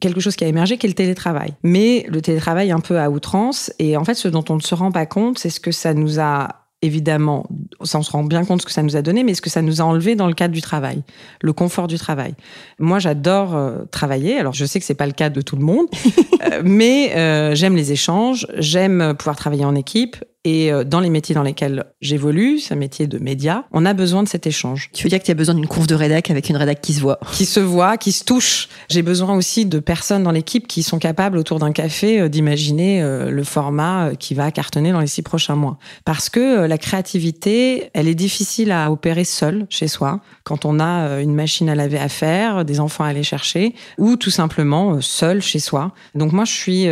quelque 0.00 0.20
chose 0.20 0.35
qui 0.35 0.44
a 0.44 0.46
émergé, 0.46 0.79
qui 0.79 0.87
est 0.87 0.88
le 0.88 0.94
télétravail. 0.94 1.52
Mais 1.62 2.06
le 2.08 2.23
télétravail 2.23 2.73
un 2.73 2.81
peu 2.81 2.99
à 2.99 3.11
outrance. 3.11 3.70
Et 3.79 3.99
en 3.99 4.05
fait, 4.06 4.14
ce 4.14 4.29
dont 4.29 4.46
on 4.49 4.56
ne 4.56 4.62
se 4.62 4.75
rend 4.75 4.91
pas 4.91 5.05
compte, 5.05 5.38
c'est 5.38 5.50
ce 5.50 5.61
que 5.61 5.73
ça 5.73 5.93
nous 5.93 6.20
a 6.20 6.63
évidemment, 6.84 7.46
ça 7.82 7.98
on 7.98 8.02
se 8.02 8.10
rend 8.10 8.25
bien 8.25 8.44
compte 8.44 8.60
ce 8.60 8.66
que 8.66 8.72
ça 8.72 8.82
nous 8.82 8.96
a 8.96 9.02
donné, 9.02 9.25
mais 9.25 9.34
ce 9.34 9.40
que 9.40 9.50
ça 9.50 9.62
nous 9.62 9.81
a 9.81 9.84
enlevé 9.84 10.14
dans 10.14 10.26
le 10.26 10.34
cadre 10.34 10.52
du 10.54 10.62
travail, 10.62 11.02
le 11.40 11.52
confort 11.52 11.86
du 11.86 11.98
travail. 11.98 12.34
Moi, 12.78 12.98
j'adore 12.98 13.56
euh, 13.56 13.84
travailler. 13.90 14.38
Alors, 14.38 14.52
je 14.52 14.64
sais 14.64 14.78
que 14.78 14.84
c'est 14.84 14.94
pas 14.94 15.06
le 15.06 15.12
cas 15.12 15.31
de 15.31 15.40
tout 15.40 15.56
le 15.56 15.64
monde, 15.64 15.86
euh, 16.52 16.62
mais 16.64 17.14
euh, 17.16 17.54
j'aime 17.54 17.76
les 17.76 17.92
échanges, 17.92 18.46
j'aime 18.58 19.14
pouvoir 19.19 19.36
travailler 19.36 19.64
en 19.64 19.74
équipe, 19.74 20.17
et 20.44 20.70
euh, 20.70 20.84
dans 20.84 21.01
les 21.01 21.08
métiers 21.08 21.34
dans 21.34 21.43
lesquels 21.43 21.84
j'évolue, 22.03 22.58
c'est 22.58 22.74
un 22.74 22.77
métier 22.77 23.06
de 23.06 23.19
média, 23.19 23.65
on 23.72 23.86
a 23.86 23.94
besoin 23.94 24.22
de 24.22 24.29
cet 24.29 24.46
échange. 24.46 24.91
Tu 24.93 25.05
veux 25.05 25.08
dire 25.08 25.19
que 25.19 25.24
tu 25.24 25.31
as 25.31 25.34
besoin 25.34 25.55
d'une 25.55 25.67
conf 25.67 25.86
de 25.86 25.94
rédac 25.94 26.31
avec 26.31 26.51
une 26.51 26.56
rédac 26.56 26.82
qui 26.82 26.93
se 26.93 27.01
voit? 27.01 27.19
Qui 27.32 27.46
se 27.46 27.60
voit, 27.60 27.96
qui 27.96 28.13
se 28.13 28.24
touche. 28.24 28.69
J'ai 28.91 29.01
besoin 29.01 29.34
aussi 29.34 29.65
de 29.65 29.79
personnes 29.79 30.22
dans 30.22 30.31
l'équipe 30.31 30.67
qui 30.67 30.82
sont 30.82 30.98
capables, 30.98 31.39
autour 31.39 31.58
d'un 31.60 31.72
café, 31.72 32.20
euh, 32.20 32.29
d'imaginer 32.29 33.03
euh, 33.03 33.31
le 33.31 33.44
format 33.44 34.10
qui 34.19 34.34
va 34.34 34.51
cartonner 34.51 34.93
dans 34.93 35.01
les 35.01 35.06
six 35.06 35.22
prochains 35.22 35.56
mois. 35.56 35.79
Parce 36.05 36.29
que 36.29 36.67
la 36.67 36.77
créativité, 36.77 37.91
elle 37.94 38.06
est 38.06 38.15
difficile 38.15 38.70
à 38.70 38.93
opérer 38.93 39.24
seule 39.24 39.67
chez 39.70 39.89
soi, 39.89 40.20
quand 40.44 40.67
on 40.67 40.79
a 40.79 41.20
une 41.20 41.34
machine 41.34 41.70
à 41.70 41.74
laver 41.74 41.98
à 41.98 42.08
faire, 42.08 42.65
des 42.65 42.81
enfants 42.81 43.05
à 43.05 43.08
aller 43.08 43.22
chercher, 43.22 43.74
ou 43.96 44.17
tout 44.17 44.31
simplement 44.31 45.01
seul 45.01 45.41
chez 45.41 45.58
soi. 45.58 45.93
Donc 46.15 46.32
moi, 46.32 46.44
je 46.44 46.53
suis 46.53 46.86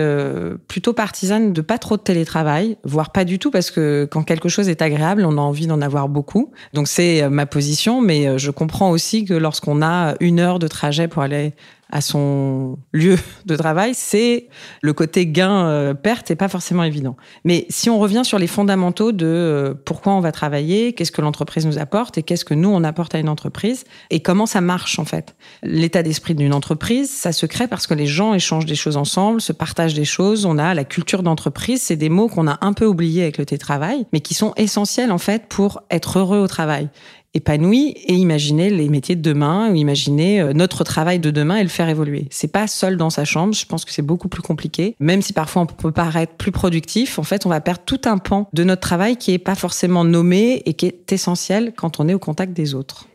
plutôt 0.69 0.93
partisane 0.93 1.53
de 1.53 1.61
pas 1.61 1.79
trop 1.79 1.97
de 1.97 2.03
télétravail, 2.03 2.77
voire 2.85 3.11
pas 3.11 3.25
du 3.25 3.39
tout 3.43 3.51
parce 3.51 3.73
que 3.73 4.09
quand 4.09 4.23
quelque 4.23 4.49
chose 4.49 4.69
est 4.69 4.83
agréable, 4.83 5.25
on 5.27 5.37
a 5.37 5.41
envie 5.41 5.67
d'en 5.67 5.81
avoir 5.81 6.09
beaucoup. 6.09 6.53
Donc 6.75 6.87
c'est 6.87 7.25
euh, 7.25 7.29
ma 7.29 7.45
position, 7.45 8.01
mais 8.01 8.29
euh, 8.29 8.39
je 8.39 8.53
comprends 8.53 8.91
aussi 8.91 9.25
que 9.25 9.35
lorsqu'on 9.35 9.83
a 9.83 10.15
une 10.21 10.39
heure 10.39 10.61
de 10.61 10.69
trajet 10.69 11.09
pour 11.09 11.23
aller 11.23 11.53
à 11.93 12.01
son 12.01 12.79
lieu 12.93 13.19
de 13.47 13.55
travail, 13.55 13.93
c'est 13.95 14.49
le 14.81 14.95
côté 14.95 15.27
gain-perte 15.27 16.31
euh, 16.31 16.33
est 16.33 16.37
pas 16.37 16.49
forcément 16.49 16.85
évident. 16.85 17.17
Mais 17.45 17.67
si 17.69 17.91
on 17.91 17.99
revient 17.99 18.23
sur 18.25 18.39
les 18.39 18.47
fondamentaux 18.47 19.13
de 19.13 19.27
euh, 19.27 19.75
pourquoi 19.85 20.15
on 20.15 20.21
va 20.21 20.33
travailler, 20.33 20.95
qu'est-ce 20.95 21.13
que 21.13 21.21
l'entreprise 21.21 21.67
nous 21.67 21.79
apporte 21.79 22.17
et 22.17 22.23
qu'est-ce 22.23 22.47
que 22.47 22.55
nous 22.55 22.71
on 22.71 22.83
apporte 22.83 23.15
à 23.15 23.19
une 23.19 23.29
entreprise 23.29 23.85
et 24.11 24.21
comment 24.21 24.47
ça 24.47 24.63
marche 24.63 24.99
en 24.99 25.05
fait. 25.05 25.37
L'état 25.63 26.03
d'esprit 26.03 26.35
d'une 26.35 26.55
entreprise, 26.55 27.11
ça 27.11 27.33
se 27.33 27.45
crée 27.45 27.69
parce 27.69 27.87
que 27.87 27.95
les 27.95 28.07
gens 28.07 28.33
échangent 28.33 28.67
des 28.67 28.75
choses 28.75 28.97
ensemble, 28.97 29.43
se 29.43 29.53
partagent 29.53 29.95
des 29.95 30.07
choses. 30.07 30.47
On 30.47 30.57
a 30.57 30.73
la 30.73 30.85
culture 30.85 31.23
d'entreprise, 31.23 31.83
c'est 31.83 31.97
des 31.97 32.09
mots 32.09 32.29
qu'on 32.29 32.49
a 32.49 32.57
un 32.63 32.73
peu 32.73 32.87
oubliés 32.87 33.23
avec 33.23 33.37
le 33.37 33.45
télétravail, 33.45 34.07
mais 34.15 34.21
qui 34.21 34.33
sont 34.33 34.55
essentiels 34.57 35.13
en 35.13 35.19
fait 35.19 35.45
pour 35.47 35.83
être 35.91 36.19
heureux 36.19 36.39
au 36.39 36.49
travail 36.49 36.89
épanoui 37.35 37.95
et 38.07 38.15
imaginer 38.15 38.71
les 38.71 38.89
métiers 38.89 39.17
de 39.17 39.23
demain 39.23 39.71
ou 39.71 39.75
imaginer 39.75 40.41
euh, 40.41 40.53
notre 40.53 40.85
travail 40.85 41.19
de 41.19 41.31
demain 41.31 41.57
et 41.57 41.63
le 41.63 41.69
faire 41.69 41.89
évoluer. 41.89 42.27
C'est 42.31 42.53
pas 42.53 42.67
seul 42.67 42.97
dans 42.97 43.11
sa 43.11 43.25
chambre, 43.25 43.55
je 43.55 43.67
pense 43.67 43.85
que 43.85 43.93
c'est 43.93 44.03
beaucoup 44.03 44.29
plus 44.29 44.43
compliqué. 44.43 44.97
Même 45.01 45.23
si 45.23 45.33
parfois 45.33 45.63
on 45.63 45.67
peut 45.67 45.93
paraître 45.93 46.35
plus 46.35 46.53
productif, 46.53 47.19
en 47.19 47.23
fait, 47.23 47.47
on 47.47 47.49
va 47.49 47.61
perdre 47.61 47.83
tout 47.85 48.01
un 48.05 48.19
pan 48.19 48.49
de 48.53 48.65
notre 48.65 48.83
travail 48.83 49.17
qui 49.17 49.33
est 49.33 49.39
pas 49.39 49.55
forcément 49.55 50.05
nommé 50.05 50.63
et 50.67 50.75
qui 50.75 50.87
est 50.87 51.13
essentiel 51.13 51.73
quand 51.77 52.01
on 52.01 52.09
est 52.09 52.15
au 52.15 52.19
contact 52.19 52.53
des 52.53 52.75
autres. 52.75 53.07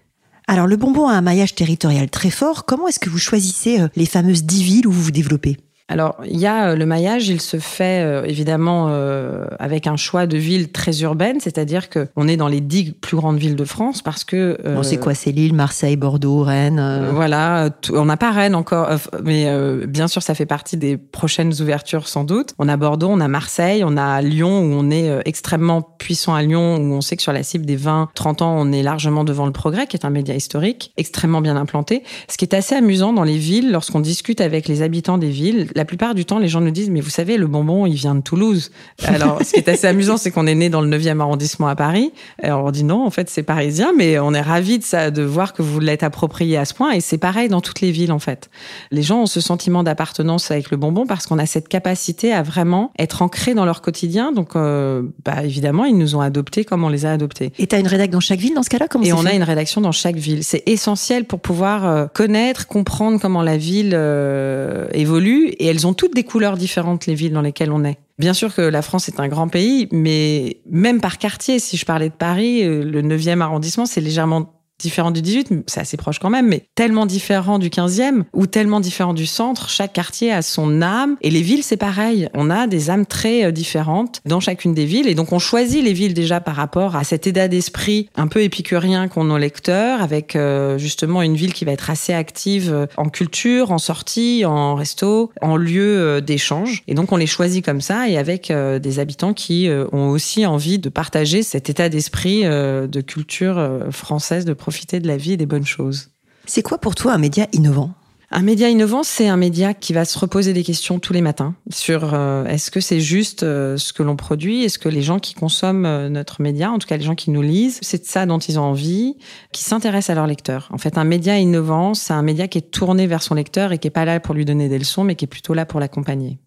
Alors 0.47 0.65
le 0.65 0.77
bonbon 0.77 1.07
a 1.07 1.13
un 1.13 1.21
maillage 1.21 1.55
territorial 1.55 2.09
très 2.09 2.29
fort. 2.29 2.65
Comment 2.65 2.88
est-ce 2.88 3.00
que 3.00 3.09
vous 3.09 3.17
choisissez 3.17 3.81
euh, 3.81 3.88
les 3.95 4.05
fameuses 4.05 4.43
dix 4.43 4.63
villes 4.63 4.88
où 4.88 4.91
vous 4.91 5.03
vous 5.03 5.12
développez? 5.12 5.57
Alors, 5.89 6.17
il 6.25 6.38
y 6.38 6.46
a 6.46 6.70
euh, 6.70 6.75
le 6.75 6.86
maillage, 6.86 7.29
il 7.29 7.39
se 7.39 7.58
fait 7.58 8.03
euh, 8.03 8.25
évidemment 8.25 8.88
euh, 8.89 9.46
avec 9.58 9.88
un 9.88 9.96
choix 9.96 10.27
de 10.27 10.38
villes 10.38 10.70
très 10.70 11.00
urbaines, 11.00 11.39
c'est-à-dire 11.39 11.88
que 11.89 12.10
on 12.17 12.27
est 12.27 12.36
dans 12.36 12.50
les 12.50 12.60
dix 12.60 12.91
plus 12.91 13.15
grandes 13.15 13.38
villes 13.38 13.56
de 13.56 13.63
France 13.63 14.01
parce 14.01 14.25
que. 14.25 14.58
bon, 14.65 14.84
c'est 14.84 14.98
quoi 14.98 15.13
C'est 15.13 15.32
Lille, 15.32 15.53
Marseille, 15.53 15.96
Bordeaux, 15.96 16.41
Rennes. 16.41 17.10
voilà, 17.13 17.70
on 17.94 18.06
n'a 18.06 18.17
pas 18.17 18.32
Rennes 18.32 18.56
encore, 18.56 18.89
mais 19.24 19.48
bien 19.88 20.08
sûr, 20.08 20.22
ça 20.22 20.36
fait 20.36 20.46
partie 20.46 20.75
des 20.75 20.98
prochaines 20.98 21.53
ouvertures 21.62 22.08
sans 22.08 22.25
doute. 22.25 22.53
On 22.60 22.67
a 22.67 22.75
Bordeaux, 22.75 23.10
on 23.10 23.22
a 23.22 23.27
Marseille, 23.27 23.84
on 23.86 23.96
a 23.96 24.22
Lyon 24.22 24.60
où 24.60 24.74
on 24.74 24.89
est 24.91 25.22
extrêmement 25.25 25.82
puissant 25.82 26.36
à 26.36 26.41
Lyon, 26.41 26.77
où 26.77 26.94
on 26.94 27.01
sait 27.01 27.15
que 27.15 27.24
sur 27.24 27.34
la 27.34 27.44
cible 27.44 27.65
des 27.65 27.77
20-30 27.77 28.44
ans, 28.44 28.56
on 28.58 28.72
est 28.72 28.84
largement 28.84 29.24
devant 29.24 29.46
le 29.46 29.51
Progrès, 29.53 29.88
qui 29.88 29.96
est 29.96 30.06
un 30.06 30.10
média 30.10 30.36
historique 30.36 30.91
extrêmement 30.98 31.41
bien 31.41 31.56
implanté. 31.56 32.03
Ce 32.29 32.38
qui 32.38 32.44
est 32.44 32.53
assez 32.53 32.75
amusant 32.75 33.13
dans 33.13 33.24
les 33.24 33.38
villes, 33.38 33.72
lorsqu'on 33.72 34.01
discute 34.01 34.41
avec 34.41 34.67
les 34.67 34.82
habitants 34.82 35.17
des 35.17 35.29
villes 35.29 35.70
la 35.77 35.86
plupart 35.86 36.15
du 36.15 36.25
temps, 36.25 36.39
les 36.39 36.48
gens 36.48 36.60
nous 36.60 36.72
disent, 36.72 36.89
mais 36.89 37.01
vous 37.01 37.12
savez, 37.12 37.38
le 37.38 37.46
bonbon, 37.46 37.86
il 37.86 37.93
vient 37.93 38.15
de 38.15 38.22
Toulouse. 38.22 38.72
Alors, 39.05 39.39
ce 39.43 39.51
qui 39.51 39.57
est 39.57 39.69
assez 39.69 39.86
amusant, 39.86 40.17
c'est 40.17 40.31
qu'on 40.31 40.48
est 40.48 40.55
né 40.55 40.69
dans 40.69 40.81
le 40.81 40.89
9e 40.89 41.19
arrondissement 41.19 41.67
à 41.67 41.75
Paris. 41.75 42.12
Alors, 42.41 42.65
on 42.65 42.72
dit 42.72 42.84
non, 42.84 43.05
en 43.05 43.12
fait, 43.12 43.29
c'est 43.29 43.43
parisien, 43.43 43.93
mais 43.96 44.17
on 44.17 44.34
est 44.34 44.41
ravis 44.41 44.79
de 44.79 44.84
ça, 44.84 45.12
de 45.12 45.22
voir 45.22 45.53
que 45.53 45.62
vous 45.62 45.79
l'êtes 45.79 46.01
approprié 46.01 46.57
à 46.57 46.65
ce 46.65 46.74
point. 46.74 46.91
Et 46.93 47.00
c'est 47.00 47.19
pareil 47.19 47.48
dans 47.48 47.62
toutes 47.62 47.81
les 47.81 47.91
villes, 47.91 48.12
en 48.12 48.17
fait. 48.17 48.50
Les 48.89 49.03
gens 49.03 49.22
ont 49.22 49.25
ce 49.27 49.39
sentiment 49.39 49.84
d'appartenance 49.84 50.50
avec 50.50 50.72
le 50.72 50.77
bonbon 50.77 51.05
parce 51.05 51.27
qu'on 51.27 51.38
a 51.38 51.46
cette 51.46 51.67
capacité 51.67 52.34
à 52.34 52.41
vraiment 52.41 52.91
être 52.98 53.22
ancré 53.22 53.53
dans 53.53 53.65
leur 53.65 53.84
quotidien. 53.84 54.31
Donc, 54.31 54.55
euh, 54.55 55.03
bah, 55.24 55.43
évidemment, 55.43 55.86
ils 55.86 55.98
nous 55.98 56.15
ont 56.15 56.22
adoptés 56.22 56.65
comme 56.65 56.84
on 56.84 56.89
les 56.89 57.05
a 57.05 57.12
adoptés. 57.12 57.53
Et 57.60 57.67
tu 57.67 57.75
as 57.75 57.79
une 57.79 57.88
rédaction 57.88 58.17
dans 58.17 58.19
chaque 58.19 58.39
ville 58.39 58.55
dans 58.55 58.63
ce 58.63 58.69
cas-là 58.69 58.88
Et 59.03 59.13
on 59.13 59.25
a 59.27 59.34
une 59.34 59.43
rédaction 59.43 59.79
dans 59.79 59.91
chaque 59.91 60.15
ville. 60.15 60.43
C'est 60.43 60.63
essentiel 60.65 61.25
pour 61.25 61.39
pouvoir 61.39 61.86
euh, 61.86 62.07
connaître, 62.12 62.65
comprendre 62.65 63.19
comment 63.22 63.43
la 63.43 63.57
ville 63.57 63.91
euh, 63.93 64.88
évolue. 64.93 65.53
Et 65.60 65.66
elles 65.67 65.86
ont 65.88 65.93
toutes 65.93 66.13
des 66.13 66.24
couleurs 66.24 66.57
différentes, 66.57 67.05
les 67.05 67.15
villes 67.15 67.33
dans 67.33 67.41
lesquelles 67.41 67.71
on 67.71 67.83
est. 67.83 67.97
Bien 68.19 68.33
sûr 68.33 68.53
que 68.53 68.62
la 68.62 68.81
France 68.81 69.07
est 69.07 69.19
un 69.19 69.27
grand 69.27 69.47
pays, 69.47 69.88
mais 69.91 70.57
même 70.69 71.00
par 71.01 71.17
quartier, 71.19 71.59
si 71.59 71.77
je 71.77 71.86
parlais 71.86 72.09
de 72.09 72.15
Paris, 72.15 72.63
euh, 72.63 72.83
le 72.83 73.01
9e 73.01 73.41
arrondissement, 73.41 73.86
c'est 73.86 74.01
légèrement 74.01 74.56
différent 74.79 75.12
du 75.12 75.22
18, 75.22 75.65
c'est 75.67 75.79
assez 75.79 75.98
proche 75.98 76.19
quand 76.19 76.29
même, 76.29 76.48
mais 76.48 76.65
tellement 76.75 77.05
différent 77.05 77.57
du 77.57 77.69
15e 77.69 78.24
ou 78.34 78.46
tellement 78.46 78.79
différent 78.79 79.13
du 79.13 79.25
centre. 79.25 79.69
Chaque 79.69 79.93
quartier 79.93 80.31
a 80.31 80.41
son 80.41 80.81
âme 80.81 81.17
et 81.22 81.31
les 81.31 81.41
villes, 81.41 81.63
c'est 81.63 81.77
pareil. 81.77 82.29
On 82.36 82.50
a 82.50 82.67
des 82.67 82.89
âmes 82.89 83.05
très 83.05 83.46
euh, 83.46 83.51
différentes 83.51 84.22
dans 84.25 84.39
chacune 84.39 84.74
des 84.74 84.86
villes 84.86 85.07
et 85.07 85.15
donc 85.15 85.34
on 85.34 85.39
choisit 85.39 85.84
les 85.84 85.93
villes 85.93 86.13
déjà 86.13 86.39
par 86.39 86.55
rapport 86.55 86.96
à 86.96 87.03
cet 87.03 87.25
état 87.25 87.48
d'esprit 87.48 88.10
un 88.15 88.27
peu 88.27 88.41
épicurien 88.41 89.07
qu'ont 89.07 89.24
nos 89.24 89.38
lecteurs 89.38 90.01
avec 90.01 90.36
euh, 90.36 90.77
justement 90.77 91.24
une 91.24 91.36
ville 91.36 91.53
qui 91.53 91.65
va 91.65 91.72
être 91.72 91.89
assez 91.89 92.13
active 92.13 92.72
euh, 92.72 92.86
en 92.98 93.10
culture, 93.10 93.72
en 93.72 93.79
sortie, 93.79 94.46
en 94.46 94.75
resto, 94.75 95.31
en 95.41 95.55
lieu 95.55 96.22
d'échange. 96.22 96.84
Et 96.88 96.93
donc 96.93 97.12
on 97.12 97.17
les 97.17 97.27
choisit 97.27 97.65
comme 97.65 97.81
ça 97.81 98.07
et 98.10 98.17
avec 98.17 98.51
des 98.51 99.00
habitants 99.00 99.34
qui 99.34 99.69
ont 99.91 100.10
aussi 100.10 100.46
envie 100.46 100.79
de 100.79 100.89
partager 100.89 101.43
cet 101.43 101.69
état 101.69 101.89
d'esprit 101.89 102.43
de 102.43 103.01
culture 103.01 103.88
française 103.91 104.46
de 104.46 104.53
profiter 104.67 105.00
de 105.00 105.07
la 105.07 105.15
vie 105.15 105.31
et 105.31 105.38
des 105.38 105.45
bonnes 105.45 105.65
choses. 105.65 106.09
C'est 106.45 106.62
quoi 106.62 106.77
pour 106.77 106.93
toi 106.93 107.13
un 107.13 107.17
média 107.17 107.47
innovant? 107.53 107.91
Un 108.31 108.41
média 108.41 108.67
innovant, 108.67 109.01
c'est 109.03 109.29
un 109.29 109.38
média 109.38 109.74
qui 109.74 109.93
va 109.93 110.03
se 110.03 110.19
reposer 110.19 110.51
des 110.51 110.65
questions 110.65 111.00
tous 111.00 111.13
les 111.13 111.21
matins 111.21 111.55
sur 111.69 112.13
euh, 112.13 112.43
est-ce 112.43 112.69
que 112.69 112.81
c'est 112.81 113.00
juste 113.00 113.43
euh, 113.43 113.77
ce 113.77 113.93
que 113.93 114.03
l'on 114.03 114.17
produit, 114.17 114.65
est-ce 114.65 114.77
que 114.77 114.89
les 114.89 115.01
gens 115.01 115.19
qui 115.19 115.36
consomment 115.36 115.86
euh, 115.86 116.09
notre 116.09 116.41
média, 116.41 116.69
en 116.69 116.79
tout 116.79 116.88
cas 116.88 116.97
les 116.97 117.05
gens 117.05 117.15
qui 117.15 117.31
nous 117.31 117.41
lisent, 117.41 117.79
c'est 117.81 118.01
de 118.01 118.05
ça 118.05 118.25
dont 118.25 118.39
ils 118.39 118.59
ont 118.59 118.63
envie, 118.63 119.15
qui 119.53 119.63
s'intéressent 119.63 120.09
à 120.09 120.15
leur 120.15 120.27
lecteur. 120.27 120.67
En 120.74 120.77
fait, 120.77 120.97
un 120.97 121.05
média 121.05 121.38
innovant, 121.38 121.93
c'est 121.93 122.12
un 122.12 122.24
média 122.24 122.50
qui 122.50 122.57
est 122.57 122.69
tourné 122.69 123.07
vers 123.07 123.24
son 123.24 123.36
lecteur 123.36 123.71
et 123.71 123.77
qui 123.77 123.88
est 123.88 123.91
pas 123.91 124.03
là 124.03 124.19
pour 124.19 124.36
lui 124.36 124.43
donner 124.43 124.67
des 124.67 124.79
leçons, 124.79 125.05
mais 125.05 125.15
qui 125.15 125.24
est 125.24 125.29
plutôt 125.29 125.53
là 125.53 125.65
pour 125.65 125.79
l'accompagner. 125.79 126.39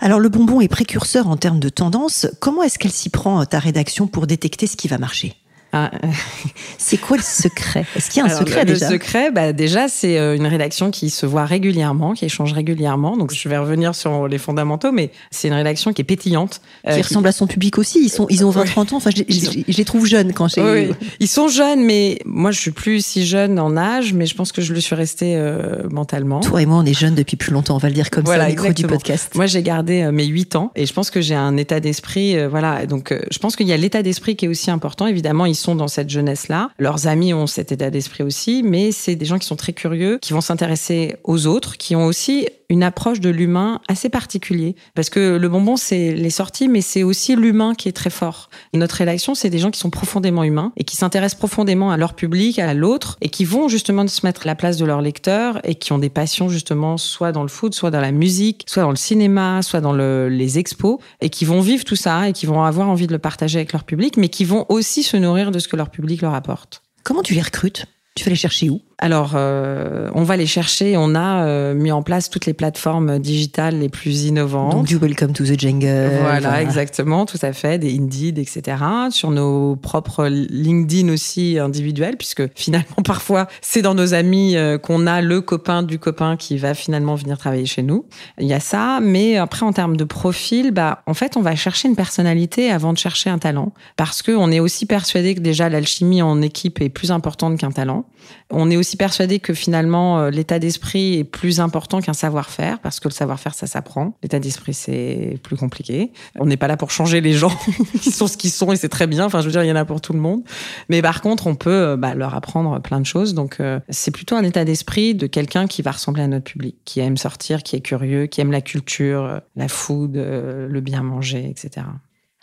Alors 0.00 0.18
le 0.18 0.30
bonbon 0.30 0.60
est 0.60 0.66
précurseur 0.66 1.28
en 1.28 1.36
termes 1.36 1.60
de 1.60 1.68
tendance. 1.68 2.26
Comment 2.40 2.64
est-ce 2.64 2.80
qu'elle 2.80 2.90
s'y 2.90 3.08
prend 3.08 3.44
ta 3.46 3.60
rédaction 3.60 4.08
pour 4.08 4.26
détecter 4.26 4.66
ce 4.66 4.76
qui 4.76 4.88
va 4.88 4.98
marcher? 4.98 5.36
Ah, 5.74 5.90
c'est 6.78 6.98
quoi 6.98 7.16
le 7.16 7.22
secret? 7.22 7.86
Est-ce 7.96 8.10
qu'il 8.10 8.22
y 8.22 8.28
a 8.28 8.30
un 8.30 8.38
secret 8.38 8.66
déjà? 8.66 8.88
Le 8.88 8.92
secret, 8.92 9.30
bah, 9.30 9.54
déjà, 9.54 9.88
c'est 9.88 10.18
euh, 10.18 10.36
une 10.36 10.46
rédaction 10.46 10.90
qui 10.90 11.08
se 11.08 11.24
voit 11.24 11.46
régulièrement, 11.46 12.12
qui 12.12 12.26
échange 12.26 12.52
régulièrement. 12.52 13.16
Donc, 13.16 13.32
je 13.32 13.48
vais 13.48 13.56
revenir 13.56 13.94
sur 13.94 14.28
les 14.28 14.36
fondamentaux, 14.36 14.92
mais 14.92 15.10
c'est 15.30 15.48
une 15.48 15.54
rédaction 15.54 15.94
qui 15.94 16.02
est 16.02 16.04
pétillante. 16.04 16.60
Euh, 16.86 16.94
qui 16.94 17.00
ressemble 17.00 17.26
à 17.26 17.32
son 17.32 17.46
public 17.46 17.78
aussi. 17.78 18.00
Ils, 18.04 18.10
sont, 18.10 18.26
ils 18.28 18.44
ont 18.44 18.50
20-30 18.50 18.92
ans. 18.92 18.96
Enfin, 18.98 19.10
je, 19.16 19.22
je, 19.26 19.76
les 19.78 19.84
trouve 19.84 20.04
jeunes 20.04 20.34
quand 20.34 20.48
j'ai... 20.48 20.60
Oui, 20.60 20.90
ils 21.20 21.28
sont 21.28 21.48
jeunes, 21.48 21.82
mais 21.82 22.18
moi, 22.26 22.50
je 22.50 22.60
suis 22.60 22.70
plus 22.70 23.04
si 23.04 23.24
jeune 23.24 23.58
en 23.58 23.74
âge, 23.78 24.12
mais 24.12 24.26
je 24.26 24.34
pense 24.34 24.52
que 24.52 24.60
je 24.60 24.74
le 24.74 24.80
suis 24.80 24.94
resté 24.94 25.36
euh, 25.36 25.88
mentalement. 25.90 26.40
Toi 26.40 26.60
et 26.60 26.66
moi, 26.66 26.76
on 26.76 26.84
est 26.84 26.92
jeunes 26.92 27.14
depuis 27.14 27.38
plus 27.38 27.52
longtemps, 27.52 27.76
on 27.76 27.78
va 27.78 27.88
le 27.88 27.94
dire 27.94 28.10
comme 28.10 28.26
ça, 28.26 28.44
au 28.44 28.46
micro 28.46 28.72
du 28.74 28.86
podcast. 28.86 29.34
Moi, 29.36 29.46
j'ai 29.46 29.62
gardé 29.62 30.10
mes 30.12 30.26
8 30.26 30.56
ans 30.56 30.70
et 30.76 30.84
je 30.84 30.92
pense 30.92 31.10
que 31.10 31.22
j'ai 31.22 31.34
un 31.34 31.56
état 31.56 31.80
d'esprit, 31.80 32.46
voilà. 32.46 32.84
Donc, 32.84 33.14
je 33.30 33.38
pense 33.38 33.56
qu'il 33.56 33.66
y 33.66 33.72
a 33.72 33.76
l'état 33.78 34.02
d'esprit 34.02 34.36
qui 34.36 34.44
est 34.44 34.48
aussi 34.48 34.70
important. 34.70 35.06
Évidemment, 35.06 35.46
ils 35.46 35.61
sont 35.62 35.74
dans 35.74 35.88
cette 35.88 36.10
jeunesse-là. 36.10 36.70
Leurs 36.78 37.06
amis 37.06 37.32
ont 37.32 37.46
cet 37.46 37.72
état 37.72 37.90
d'esprit 37.90 38.22
aussi, 38.22 38.62
mais 38.62 38.92
c'est 38.92 39.16
des 39.16 39.24
gens 39.24 39.38
qui 39.38 39.46
sont 39.46 39.56
très 39.56 39.72
curieux, 39.72 40.18
qui 40.20 40.32
vont 40.32 40.40
s'intéresser 40.40 41.16
aux 41.24 41.46
autres, 41.46 41.76
qui 41.76 41.96
ont 41.96 42.04
aussi 42.04 42.48
une 42.72 42.82
approche 42.82 43.20
de 43.20 43.28
l'humain 43.28 43.80
assez 43.86 44.08
particulier. 44.08 44.76
Parce 44.94 45.10
que 45.10 45.36
le 45.36 45.48
bonbon, 45.48 45.76
c'est 45.76 46.12
les 46.12 46.30
sorties, 46.30 46.68
mais 46.68 46.80
c'est 46.80 47.02
aussi 47.02 47.36
l'humain 47.36 47.74
qui 47.74 47.88
est 47.88 47.92
très 47.92 48.08
fort. 48.08 48.48
notre 48.72 48.96
rédaction, 48.96 49.34
c'est 49.34 49.50
des 49.50 49.58
gens 49.58 49.70
qui 49.70 49.78
sont 49.78 49.90
profondément 49.90 50.42
humains 50.42 50.72
et 50.78 50.84
qui 50.84 50.96
s'intéressent 50.96 51.38
profondément 51.38 51.90
à 51.90 51.98
leur 51.98 52.14
public, 52.14 52.58
à 52.58 52.72
l'autre, 52.72 53.18
et 53.20 53.28
qui 53.28 53.44
vont 53.44 53.68
justement 53.68 54.06
se 54.08 54.24
mettre 54.24 54.42
à 54.44 54.46
la 54.46 54.54
place 54.54 54.78
de 54.78 54.86
leur 54.86 55.02
lecteur 55.02 55.60
et 55.64 55.74
qui 55.74 55.92
ont 55.92 55.98
des 55.98 56.08
passions 56.08 56.48
justement 56.48 56.96
soit 56.96 57.30
dans 57.30 57.42
le 57.42 57.48
foot, 57.48 57.74
soit 57.74 57.90
dans 57.90 58.00
la 58.00 58.10
musique, 58.10 58.64
soit 58.66 58.82
dans 58.82 58.90
le 58.90 58.96
cinéma, 58.96 59.60
soit 59.60 59.82
dans 59.82 59.92
les 59.92 60.58
expos, 60.58 60.98
et 61.20 61.28
qui 61.28 61.44
vont 61.44 61.60
vivre 61.60 61.84
tout 61.84 61.96
ça 61.96 62.28
et 62.28 62.32
qui 62.32 62.46
vont 62.46 62.62
avoir 62.62 62.88
envie 62.88 63.06
de 63.06 63.12
le 63.12 63.18
partager 63.18 63.58
avec 63.58 63.74
leur 63.74 63.84
public, 63.84 64.16
mais 64.16 64.30
qui 64.30 64.44
vont 64.44 64.64
aussi 64.70 65.02
se 65.02 65.18
nourrir 65.18 65.50
de 65.52 65.58
ce 65.58 65.68
que 65.68 65.76
leur 65.76 65.90
public 65.90 66.22
leur 66.22 66.34
apporte. 66.34 66.82
Comment 67.04 67.22
tu 67.22 67.34
les 67.34 67.42
recrutes? 67.42 67.86
Tu 68.14 68.24
vas 68.24 68.30
les 68.30 68.36
chercher 68.36 68.70
où? 68.70 68.82
Alors, 68.98 69.32
euh, 69.34 70.10
on 70.14 70.22
va 70.22 70.36
les 70.36 70.46
chercher. 70.46 70.96
On 70.96 71.14
a 71.14 71.44
euh, 71.44 71.74
mis 71.74 71.90
en 71.90 72.02
place 72.02 72.30
toutes 72.30 72.46
les 72.46 72.52
plateformes 72.52 73.18
digitales 73.18 73.78
les 73.78 73.88
plus 73.88 74.24
innovantes. 74.24 74.72
Donc 74.72 74.86
du 74.86 74.96
Welcome 74.96 75.32
to 75.32 75.44
the 75.44 75.58
Jungle. 75.58 76.10
Voilà, 76.20 76.62
exactement, 76.62 77.26
tout 77.26 77.38
à 77.42 77.52
fait, 77.52 77.78
des 77.78 77.96
Indeed, 77.96 78.38
etc. 78.38 78.76
Sur 79.10 79.30
nos 79.30 79.76
propres 79.76 80.26
LinkedIn 80.28 81.12
aussi 81.12 81.58
individuels, 81.58 82.16
puisque 82.16 82.42
finalement 82.54 82.96
parfois 83.04 83.48
c'est 83.60 83.82
dans 83.82 83.94
nos 83.94 84.14
amis 84.14 84.56
euh, 84.56 84.78
qu'on 84.78 85.06
a 85.06 85.20
le 85.20 85.40
copain 85.40 85.82
du 85.82 85.98
copain 85.98 86.36
qui 86.36 86.56
va 86.56 86.74
finalement 86.74 87.14
venir 87.14 87.38
travailler 87.38 87.66
chez 87.66 87.82
nous. 87.82 88.06
Il 88.38 88.46
y 88.46 88.54
a 88.54 88.60
ça, 88.60 89.00
mais 89.02 89.36
après 89.36 89.66
en 89.66 89.72
termes 89.72 89.96
de 89.96 90.04
profil, 90.04 90.70
bah 90.70 91.02
en 91.06 91.14
fait 91.14 91.36
on 91.36 91.42
va 91.42 91.56
chercher 91.56 91.88
une 91.88 91.96
personnalité 91.96 92.70
avant 92.70 92.92
de 92.92 92.98
chercher 92.98 93.30
un 93.30 93.38
talent, 93.38 93.72
parce 93.96 94.22
que 94.22 94.32
on 94.32 94.50
est 94.50 94.60
aussi 94.60 94.86
persuadé 94.86 95.34
que 95.34 95.40
déjà 95.40 95.68
l'alchimie 95.68 96.22
en 96.22 96.40
équipe 96.40 96.80
est 96.80 96.88
plus 96.88 97.10
importante 97.10 97.58
qu'un 97.58 97.72
talent. 97.72 98.04
On 98.50 98.70
est 98.70 98.76
aussi 98.76 98.91
persuadé 98.96 99.38
que 99.38 99.54
finalement 99.54 100.20
euh, 100.20 100.30
l'état 100.30 100.58
d'esprit 100.58 101.18
est 101.18 101.24
plus 101.24 101.60
important 101.60 102.00
qu'un 102.00 102.12
savoir-faire 102.12 102.78
parce 102.80 103.00
que 103.00 103.08
le 103.08 103.12
savoir-faire 103.12 103.54
ça 103.54 103.66
s'apprend. 103.66 104.16
L'état 104.22 104.38
d'esprit 104.38 104.74
c'est 104.74 105.38
plus 105.42 105.56
compliqué. 105.56 106.12
On 106.38 106.46
n'est 106.46 106.56
pas 106.56 106.68
là 106.68 106.76
pour 106.76 106.90
changer 106.90 107.20
les 107.20 107.32
gens, 107.32 107.56
ils 108.06 108.12
sont 108.12 108.26
ce 108.26 108.36
qu'ils 108.36 108.50
sont 108.50 108.72
et 108.72 108.76
c'est 108.76 108.88
très 108.88 109.06
bien. 109.06 109.24
Enfin 109.26 109.40
je 109.40 109.46
veux 109.46 109.52
dire 109.52 109.62
il 109.64 109.68
y 109.68 109.72
en 109.72 109.76
a 109.76 109.84
pour 109.84 110.00
tout 110.00 110.12
le 110.12 110.20
monde. 110.20 110.42
Mais 110.88 111.02
par 111.02 111.20
contre 111.20 111.46
on 111.46 111.54
peut 111.54 111.70
euh, 111.70 111.96
bah, 111.96 112.14
leur 112.14 112.34
apprendre 112.34 112.80
plein 112.80 113.00
de 113.00 113.06
choses. 113.06 113.34
Donc 113.34 113.56
euh, 113.60 113.80
c'est 113.88 114.10
plutôt 114.10 114.36
un 114.36 114.42
état 114.44 114.64
d'esprit 114.64 115.14
de 115.14 115.26
quelqu'un 115.26 115.66
qui 115.66 115.82
va 115.82 115.92
ressembler 115.92 116.22
à 116.22 116.28
notre 116.28 116.44
public, 116.44 116.76
qui 116.84 117.00
aime 117.00 117.16
sortir, 117.16 117.62
qui 117.62 117.76
est 117.76 117.80
curieux, 117.80 118.26
qui 118.26 118.40
aime 118.40 118.52
la 118.52 118.60
culture, 118.60 119.40
la 119.56 119.68
food, 119.68 120.16
le 120.16 120.80
bien 120.80 121.02
manger, 121.02 121.48
etc. 121.48 121.86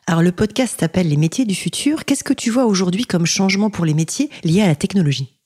Alors 0.08 0.24
le 0.24 0.32
podcast 0.32 0.80
s'appelle 0.80 1.08
Les 1.08 1.18
métiers 1.18 1.46
du 1.46 1.54
futur. 1.54 2.04
Qu'est-ce 2.04 2.24
que 2.24 2.34
tu 2.34 2.50
vois 2.50 2.66
aujourd'hui 2.66 3.06
comme 3.06 3.28
changement 3.28 3.70
pour 3.70 3.86
les 3.86 3.94
métiers 3.94 4.30
liés 4.44 4.62
à 4.62 4.68
la 4.68 4.76
technologie? 4.76 5.39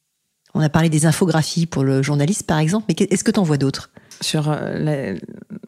On 0.54 0.62
a 0.62 0.70
parlé 0.70 0.90
des 0.90 1.06
infographies 1.06 1.66
pour 1.66 1.84
le 1.84 2.02
journaliste, 2.02 2.44
par 2.44 2.60
exemple, 2.60 2.86
mais 2.88 3.08
est-ce 3.10 3.24
que 3.24 3.32
tu 3.32 3.40
en 3.40 3.44
vois 3.44 3.58
d'autres 3.58 3.90
sur 4.22 4.50
euh, 4.50 5.16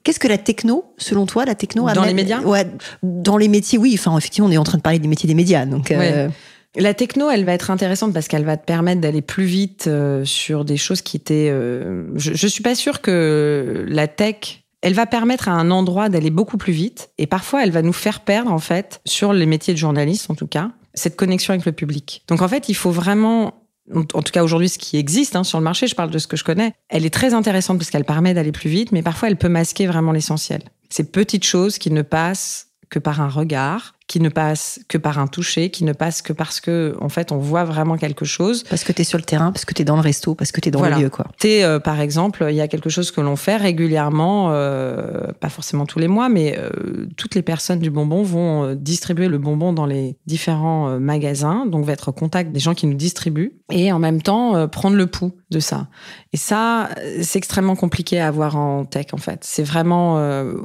Qu'est-ce 0.03 0.19
que 0.19 0.27
la 0.27 0.37
techno, 0.37 0.85
selon 0.97 1.25
toi, 1.25 1.45
la 1.45 1.55
techno 1.55 1.89
dans 1.91 2.03
les 2.03 2.13
médias? 2.13 2.41
Ouais, 2.41 2.67
dans 3.03 3.37
les 3.37 3.47
métiers, 3.47 3.77
oui. 3.77 3.95
Enfin, 3.97 4.17
effectivement, 4.17 4.47
on 4.47 4.51
est 4.51 4.57
en 4.57 4.63
train 4.63 4.77
de 4.77 4.83
parler 4.83 4.99
des 4.99 5.07
métiers 5.07 5.27
des 5.27 5.33
médias, 5.33 5.65
donc. 5.65 5.91
Euh, 5.91 6.29
la 6.77 6.93
techno, 6.93 7.29
elle 7.29 7.45
va 7.45 7.53
être 7.53 7.71
intéressante 7.71 8.13
parce 8.13 8.27
qu'elle 8.27 8.43
va 8.43 8.57
te 8.57 8.65
permettre 8.65 8.99
d'aller 8.99 9.21
plus 9.21 9.45
vite 9.45 9.85
euh, 9.87 10.25
sur 10.25 10.65
des 10.65 10.75
choses 10.75 11.01
qui 11.01 11.15
étaient. 11.15 11.49
je, 11.49 12.33
je 12.33 12.47
suis 12.47 12.63
pas 12.63 12.75
sûre 12.75 13.01
que 13.01 13.85
la 13.87 14.07
tech 14.07 14.61
elle 14.81 14.93
va 14.93 15.07
permettre 15.07 15.49
à 15.49 15.53
un 15.53 15.71
endroit 15.71 16.09
d'aller 16.09 16.29
beaucoup 16.29 16.57
plus 16.57 16.73
vite 16.73 17.09
et 17.17 17.25
parfois 17.25 17.63
elle 17.63 17.71
va 17.71 17.81
nous 17.81 17.93
faire 17.93 18.19
perdre 18.19 18.51
en 18.51 18.59
fait 18.59 19.01
sur 19.03 19.33
les 19.33 19.47
métiers 19.47 19.73
de 19.73 19.79
journaliste 19.79 20.29
en 20.29 20.35
tout 20.35 20.45
cas 20.45 20.69
cette 20.95 21.15
connexion 21.15 21.53
avec 21.53 21.65
le 21.65 21.71
public. 21.71 22.23
Donc 22.27 22.41
en 22.41 22.47
fait, 22.47 22.69
il 22.69 22.73
faut 22.73 22.91
vraiment 22.91 23.64
en 23.93 24.03
tout 24.03 24.31
cas 24.31 24.43
aujourd'hui 24.43 24.69
ce 24.69 24.77
qui 24.77 24.97
existe 24.97 25.35
hein, 25.35 25.43
sur 25.43 25.59
le 25.59 25.63
marché, 25.63 25.87
je 25.87 25.95
parle 25.95 26.09
de 26.09 26.17
ce 26.17 26.27
que 26.27 26.37
je 26.37 26.43
connais, 26.43 26.73
elle 26.89 27.05
est 27.05 27.13
très 27.13 27.33
intéressante 27.33 27.77
parce 27.77 27.89
qu'elle 27.89 28.05
permet 28.05 28.33
d'aller 28.33 28.51
plus 28.51 28.69
vite, 28.69 28.91
mais 28.91 29.03
parfois 29.03 29.29
elle 29.29 29.37
peut 29.37 29.49
masquer 29.49 29.87
vraiment 29.87 30.11
l'essentiel. 30.11 30.63
Ces 30.89 31.03
petites 31.03 31.45
choses 31.45 31.77
qui 31.77 31.91
ne 31.91 32.01
passent 32.01 32.67
que 32.89 32.99
par 32.99 33.21
un 33.21 33.29
regard, 33.29 33.94
qui 34.07 34.19
ne 34.19 34.29
passe 34.29 34.79
que 34.87 34.97
par 34.97 35.17
un 35.17 35.27
toucher, 35.27 35.71
qui 35.71 35.83
ne 35.83 35.93
passe 35.93 36.21
que 36.21 36.31
parce 36.31 36.59
que, 36.59 36.95
en 37.01 37.09
fait, 37.09 37.31
on 37.31 37.37
voit 37.37 37.63
vraiment 37.63 37.97
quelque 37.97 38.23
chose. 38.23 38.63
Parce 38.69 38.83
que 38.83 38.91
tu 38.91 39.01
es 39.01 39.05
sur 39.05 39.17
le 39.17 39.23
terrain, 39.23 39.51
parce 39.51 39.65
que 39.65 39.73
tu 39.73 39.81
es 39.81 39.85
dans 39.85 39.95
le 39.95 40.01
resto, 40.01 40.35
parce 40.35 40.51
que 40.51 40.61
tu 40.61 40.69
es 40.69 40.71
dans 40.71 40.83
le 40.83 41.01
lieu, 41.01 41.09
quoi. 41.09 41.25
Es, 41.43 41.63
euh, 41.63 41.79
par 41.79 41.99
exemple, 41.99 42.45
il 42.49 42.55
y 42.55 42.61
a 42.61 42.67
quelque 42.67 42.89
chose 42.89 43.11
que 43.11 43.21
l'on 43.21 43.35
fait 43.35 43.57
régulièrement, 43.57 44.51
euh, 44.51 45.31
pas 45.39 45.49
forcément 45.49 45.85
tous 45.85 45.97
les 45.99 46.07
mois, 46.07 46.29
mais 46.29 46.55
euh, 46.57 47.07
toutes 47.17 47.33
les 47.33 47.41
personnes 47.41 47.79
du 47.79 47.89
bonbon 47.89 48.21
vont 48.21 48.75
distribuer 48.75 49.27
le 49.27 49.39
bonbon 49.39 49.73
dans 49.73 49.85
les 49.87 50.17
différents 50.27 50.99
magasins, 50.99 51.65
donc 51.65 51.85
va 51.85 51.93
être 51.93 52.09
au 52.09 52.13
contact 52.13 52.51
des 52.51 52.59
gens 52.59 52.75
qui 52.75 52.85
nous 52.85 52.95
distribuent, 52.95 53.53
et 53.71 53.91
en 53.91 53.99
même 53.99 54.21
temps 54.21 54.67
prendre 54.67 54.97
le 54.97 55.07
pouls 55.07 55.33
de 55.49 55.59
ça. 55.59 55.87
Et 56.33 56.37
ça, 56.37 56.89
c'est 57.21 57.37
extrêmement 57.37 57.75
compliqué 57.75 58.19
à 58.19 58.27
avoir 58.27 58.55
en 58.55 58.85
tech, 58.85 59.07
en 59.13 59.17
fait. 59.17 59.39
C'est 59.43 59.63
vraiment, 59.63 60.15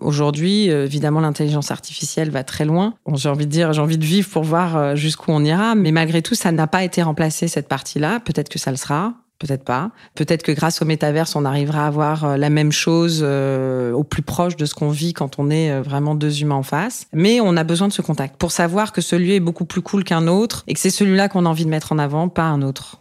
aujourd'hui, 0.00 0.64
évidemment, 0.66 1.20
l'intelligence 1.20 1.70
artificielle 1.70 2.30
va 2.30 2.44
très 2.44 2.64
loin. 2.64 2.94
On 3.06 3.16
envie 3.30 3.46
de 3.46 3.50
dire, 3.50 3.72
j'ai 3.72 3.80
envie 3.80 3.98
de 3.98 4.04
vivre 4.04 4.28
pour 4.28 4.44
voir 4.44 4.76
euh, 4.76 4.94
jusqu'où 4.94 5.30
on 5.30 5.44
ira. 5.44 5.74
Mais 5.74 5.92
malgré 5.92 6.22
tout, 6.22 6.34
ça 6.34 6.52
n'a 6.52 6.66
pas 6.66 6.84
été 6.84 7.02
remplacé, 7.02 7.48
cette 7.48 7.68
partie-là. 7.68 8.20
Peut-être 8.20 8.48
que 8.48 8.58
ça 8.58 8.70
le 8.70 8.76
sera. 8.76 9.14
Peut-être 9.38 9.64
pas. 9.64 9.90
Peut-être 10.14 10.42
que 10.42 10.52
grâce 10.52 10.82
au 10.82 10.84
métaverse, 10.84 11.34
on 11.34 11.46
arrivera 11.46 11.84
à 11.84 11.86
avoir 11.86 12.24
euh, 12.24 12.36
la 12.36 12.50
même 12.50 12.72
chose 12.72 13.20
euh, 13.22 13.92
au 13.92 14.04
plus 14.04 14.20
proche 14.20 14.56
de 14.56 14.66
ce 14.66 14.74
qu'on 14.74 14.90
vit 14.90 15.14
quand 15.14 15.38
on 15.38 15.48
est 15.48 15.80
vraiment 15.80 16.14
deux 16.14 16.42
humains 16.42 16.56
en 16.56 16.62
face. 16.62 17.06
Mais 17.14 17.40
on 17.40 17.56
a 17.56 17.64
besoin 17.64 17.88
de 17.88 17.92
ce 17.92 18.02
contact 18.02 18.36
pour 18.36 18.52
savoir 18.52 18.92
que 18.92 19.00
ce 19.00 19.16
lieu 19.16 19.32
est 19.32 19.40
beaucoup 19.40 19.64
plus 19.64 19.80
cool 19.80 20.04
qu'un 20.04 20.26
autre 20.26 20.62
et 20.66 20.74
que 20.74 20.80
c'est 20.80 20.90
celui-là 20.90 21.30
qu'on 21.30 21.46
a 21.46 21.48
envie 21.48 21.64
de 21.64 21.70
mettre 21.70 21.92
en 21.92 21.98
avant, 21.98 22.28
pas 22.28 22.42
un 22.42 22.60
autre. 22.60 23.00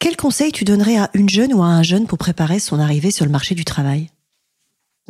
Quel 0.00 0.16
conseil 0.16 0.52
tu 0.52 0.64
donnerais 0.64 0.96
à 0.96 1.10
une 1.14 1.28
jeune 1.28 1.54
ou 1.54 1.62
à 1.62 1.66
un 1.66 1.82
jeune 1.82 2.06
pour 2.06 2.18
préparer 2.18 2.58
son 2.58 2.78
arrivée 2.78 3.10
sur 3.10 3.24
le 3.24 3.30
marché 3.30 3.54
du 3.54 3.64
travail? 3.64 4.10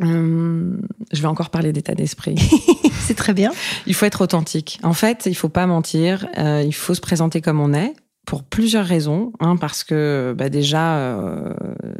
Hum, 0.01 0.81
Je 1.11 1.21
vais 1.21 1.27
encore 1.27 1.49
parler 1.49 1.73
d'état 1.73 1.95
d'esprit. 1.95 2.35
c'est 3.01 3.15
très 3.15 3.33
bien. 3.33 3.51
Il 3.87 3.93
faut 3.93 4.05
être 4.05 4.21
authentique. 4.21 4.79
En 4.83 4.93
fait, 4.93 5.25
il 5.25 5.35
faut 5.35 5.49
pas 5.49 5.67
mentir. 5.67 6.27
Euh, 6.37 6.63
il 6.65 6.73
faut 6.73 6.93
se 6.93 7.01
présenter 7.01 7.41
comme 7.41 7.59
on 7.59 7.73
est 7.73 7.93
pour 8.25 8.43
plusieurs 8.43 8.85
raisons. 8.85 9.33
Un, 9.39 9.57
parce 9.57 9.83
que 9.83 10.33
bah, 10.37 10.49
déjà, 10.49 10.97
euh, 10.97 11.53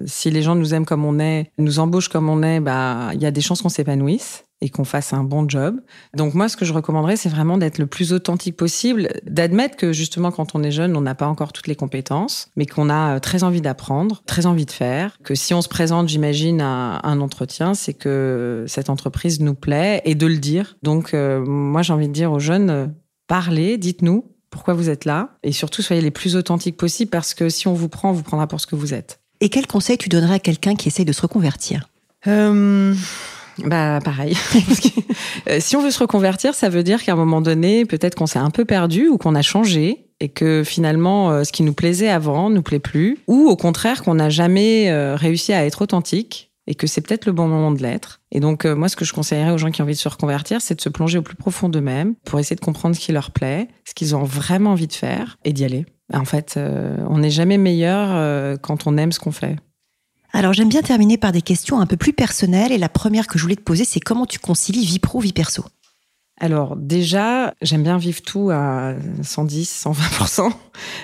si 0.05 0.29
les 0.29 0.41
gens 0.41 0.55
nous 0.55 0.73
aiment 0.73 0.85
comme 0.85 1.05
on 1.05 1.19
est, 1.19 1.51
nous 1.57 1.79
embauchent 1.79 2.09
comme 2.09 2.29
on 2.29 2.43
est, 2.43 2.59
bah 2.59 3.11
il 3.13 3.21
y 3.21 3.25
a 3.25 3.31
des 3.31 3.41
chances 3.41 3.61
qu'on 3.61 3.69
s'épanouisse 3.69 4.43
et 4.61 4.69
qu'on 4.69 4.85
fasse 4.85 5.13
un 5.13 5.23
bon 5.23 5.49
job. 5.49 5.81
Donc 6.15 6.33
moi, 6.33 6.47
ce 6.47 6.55
que 6.55 6.65
je 6.65 6.73
recommanderais, 6.73 7.17
c'est 7.17 7.29
vraiment 7.29 7.57
d'être 7.57 7.79
le 7.79 7.87
plus 7.87 8.13
authentique 8.13 8.55
possible, 8.55 9.09
d'admettre 9.25 9.75
que 9.75 9.91
justement, 9.91 10.31
quand 10.31 10.55
on 10.55 10.63
est 10.63 10.71
jeune, 10.71 10.95
on 10.95 11.01
n'a 11.01 11.15
pas 11.15 11.27
encore 11.27 11.51
toutes 11.51 11.67
les 11.67 11.75
compétences, 11.75 12.49
mais 12.55 12.65
qu'on 12.65 12.89
a 12.89 13.15
euh, 13.15 13.19
très 13.19 13.43
envie 13.43 13.61
d'apprendre, 13.61 14.21
très 14.25 14.45
envie 14.45 14.65
de 14.65 14.71
faire, 14.71 15.17
que 15.23 15.35
si 15.35 15.53
on 15.53 15.61
se 15.61 15.69
présente, 15.69 16.07
j'imagine, 16.07 16.61
à 16.61 17.01
un 17.03 17.19
entretien, 17.21 17.73
c'est 17.73 17.93
que 17.93 18.65
cette 18.67 18.89
entreprise 18.89 19.39
nous 19.39 19.55
plaît 19.55 20.01
et 20.05 20.15
de 20.15 20.27
le 20.27 20.37
dire. 20.37 20.77
Donc 20.83 21.13
euh, 21.13 21.43
moi, 21.43 21.81
j'ai 21.81 21.93
envie 21.93 22.07
de 22.07 22.13
dire 22.13 22.31
aux 22.31 22.39
jeunes, 22.39 22.69
euh, 22.69 22.87
parlez, 23.27 23.77
dites-nous 23.77 24.25
pourquoi 24.51 24.73
vous 24.73 24.89
êtes 24.89 25.05
là, 25.05 25.29
et 25.43 25.53
surtout 25.53 25.81
soyez 25.81 26.01
les 26.01 26.11
plus 26.11 26.35
authentiques 26.35 26.75
possibles, 26.75 27.09
parce 27.09 27.33
que 27.33 27.47
si 27.47 27.69
on 27.69 27.73
vous 27.73 27.87
prend, 27.87 28.09
on 28.09 28.13
vous 28.13 28.21
prendra 28.21 28.47
pour 28.47 28.59
ce 28.59 28.67
que 28.67 28.75
vous 28.75 28.93
êtes. 28.93 29.21
Et 29.39 29.47
quel 29.49 29.65
conseil 29.65 29.97
tu 29.97 30.09
donnerais 30.09 30.35
à 30.35 30.39
quelqu'un 30.39 30.75
qui 30.75 30.89
essaye 30.89 31.05
de 31.05 31.13
se 31.13 31.21
reconvertir? 31.21 31.87
Bah 33.59 33.99
pareil. 34.03 34.35
Euh, 35.49 35.57
si 35.59 35.75
on 35.75 35.81
veut 35.81 35.91
se 35.91 35.99
reconvertir, 35.99 36.53
ça 36.53 36.69
veut 36.69 36.83
dire 36.83 37.03
qu'à 37.03 37.13
un 37.13 37.15
moment 37.15 37.41
donné, 37.41 37.85
peut-être 37.85 38.15
qu'on 38.15 38.27
s'est 38.27 38.39
un 38.39 38.49
peu 38.51 38.65
perdu 38.65 39.07
ou 39.07 39.17
qu'on 39.17 39.33
a 39.33 39.41
changé 39.41 40.07
et 40.19 40.29
que 40.29 40.63
finalement, 40.63 41.31
euh, 41.31 41.43
ce 41.43 41.51
qui 41.51 41.63
nous 41.63 41.73
plaisait 41.73 42.09
avant 42.09 42.49
nous 42.49 42.61
plaît 42.61 42.79
plus, 42.79 43.17
ou 43.27 43.47
au 43.47 43.55
contraire 43.55 44.03
qu'on 44.03 44.15
n'a 44.15 44.29
jamais 44.29 44.89
euh, 44.91 45.15
réussi 45.15 45.51
à 45.51 45.65
être 45.65 45.81
authentique 45.81 46.51
et 46.67 46.75
que 46.75 46.85
c'est 46.85 47.01
peut-être 47.01 47.25
le 47.25 47.31
bon 47.31 47.47
moment 47.47 47.71
de 47.71 47.81
l'être. 47.81 48.21
Et 48.31 48.39
donc 48.39 48.65
moi, 48.65 48.87
ce 48.87 48.95
que 48.95 49.03
je 49.03 49.13
conseillerais 49.13 49.51
aux 49.51 49.57
gens 49.57 49.71
qui 49.71 49.81
ont 49.81 49.85
envie 49.85 49.95
de 49.95 49.99
se 49.99 50.09
reconvertir, 50.09 50.61
c'est 50.61 50.75
de 50.75 50.81
se 50.81 50.89
plonger 50.89 51.17
au 51.17 51.23
plus 51.23 51.35
profond 51.35 51.69
d'eux-mêmes 51.69 52.15
pour 52.23 52.39
essayer 52.39 52.55
de 52.55 52.61
comprendre 52.61 52.95
ce 52.95 53.01
qui 53.01 53.11
leur 53.11 53.31
plaît, 53.31 53.67
ce 53.83 53.93
qu'ils 53.93 54.15
ont 54.15 54.23
vraiment 54.23 54.71
envie 54.71 54.87
de 54.87 54.93
faire 54.93 55.37
et 55.43 55.53
d'y 55.53 55.65
aller. 55.65 55.85
En 56.13 56.25
fait, 56.25 56.59
on 57.09 57.17
n'est 57.17 57.31
jamais 57.31 57.57
meilleur 57.57 58.59
quand 58.61 58.85
on 58.85 58.97
aime 58.97 59.11
ce 59.11 59.19
qu'on 59.19 59.31
fait. 59.31 59.55
Alors 60.33 60.53
j'aime 60.53 60.69
bien 60.69 60.81
terminer 60.81 61.17
par 61.17 61.31
des 61.31 61.41
questions 61.41 61.79
un 61.79 61.85
peu 61.85 61.97
plus 61.97 62.13
personnelles 62.13 62.71
et 62.71 62.77
la 62.77 62.89
première 62.89 63.27
que 63.27 63.37
je 63.37 63.43
voulais 63.43 63.55
te 63.55 63.61
poser 63.61 63.85
c'est 63.85 63.99
comment 63.99 64.25
tu 64.25 64.39
concilies 64.39 64.85
vie 64.85 64.99
pro, 64.99 65.19
vie 65.19 65.33
perso? 65.33 65.65
Alors 66.43 66.75
déjà, 66.75 67.53
j'aime 67.61 67.83
bien 67.83 67.99
vivre 67.99 68.23
tout 68.23 68.49
à 68.49 68.95
110, 69.21 69.85
120%. 69.85 70.51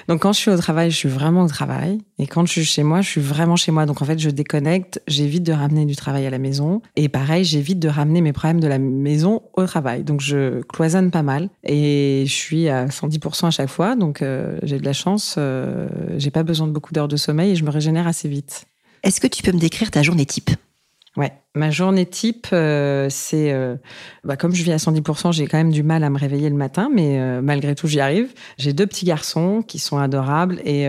Donc 0.07 0.23
quand 0.23 0.33
je 0.33 0.39
suis 0.39 0.49
au 0.49 0.57
travail, 0.57 0.89
je 0.89 0.95
suis 0.95 1.09
vraiment 1.09 1.43
au 1.43 1.47
travail. 1.47 1.99
Et 2.17 2.25
quand 2.25 2.47
je 2.47 2.53
suis 2.53 2.65
chez 2.65 2.81
moi, 2.81 3.01
je 3.01 3.09
suis 3.09 3.21
vraiment 3.21 3.55
chez 3.55 3.71
moi. 3.71 3.85
Donc 3.85 4.01
en 4.01 4.05
fait, 4.05 4.17
je 4.17 4.31
déconnecte, 4.31 4.99
j'évite 5.07 5.43
de 5.43 5.53
ramener 5.53 5.85
du 5.85 5.95
travail 5.95 6.25
à 6.25 6.31
la 6.31 6.39
maison. 6.39 6.81
Et 6.95 7.07
pareil, 7.07 7.43
j'évite 7.43 7.77
de 7.77 7.87
ramener 7.87 8.21
mes 8.21 8.33
problèmes 8.33 8.59
de 8.59 8.67
la 8.67 8.79
maison 8.79 9.43
au 9.53 9.63
travail. 9.67 10.03
Donc 10.03 10.21
je 10.21 10.63
cloisonne 10.63 11.11
pas 11.11 11.21
mal. 11.21 11.49
Et 11.63 12.23
je 12.25 12.33
suis 12.33 12.67
à 12.67 12.87
110% 12.87 13.45
à 13.45 13.51
chaque 13.51 13.69
fois. 13.69 13.95
Donc 13.95 14.23
euh, 14.23 14.57
j'ai 14.63 14.79
de 14.79 14.85
la 14.85 14.93
chance, 14.93 15.35
euh, 15.37 15.87
j'ai 16.17 16.31
pas 16.31 16.41
besoin 16.41 16.65
de 16.65 16.71
beaucoup 16.71 16.93
d'heures 16.93 17.07
de 17.07 17.17
sommeil 17.17 17.51
et 17.51 17.55
je 17.55 17.63
me 17.63 17.69
régénère 17.69 18.07
assez 18.07 18.27
vite. 18.27 18.65
Est-ce 19.03 19.21
que 19.21 19.27
tu 19.27 19.43
peux 19.43 19.51
me 19.51 19.59
décrire 19.59 19.91
ta 19.91 20.03
journée 20.03 20.25
type? 20.25 20.49
Ouais, 21.15 21.33
ma 21.57 21.71
journée 21.71 22.05
type, 22.05 22.47
euh, 22.53 23.07
c'est 23.09 23.51
euh, 23.51 23.75
bah, 24.23 24.37
comme 24.37 24.53
je 24.53 24.63
vis 24.63 24.71
à 24.71 24.77
110%, 24.77 25.33
j'ai 25.33 25.47
quand 25.47 25.57
même 25.57 25.71
du 25.71 25.83
mal 25.83 26.03
à 26.03 26.09
me 26.09 26.17
réveiller 26.17 26.49
le 26.49 26.55
matin, 26.55 26.89
mais 26.93 27.19
euh, 27.19 27.41
malgré 27.41 27.75
tout, 27.75 27.87
j'y 27.87 27.99
arrive. 27.99 28.33
J'ai 28.57 28.73
deux 28.73 28.85
petits 28.85 29.05
garçons 29.05 29.63
qui 29.67 29.79
sont 29.79 29.97
adorables 29.97 30.59
et 30.63 30.87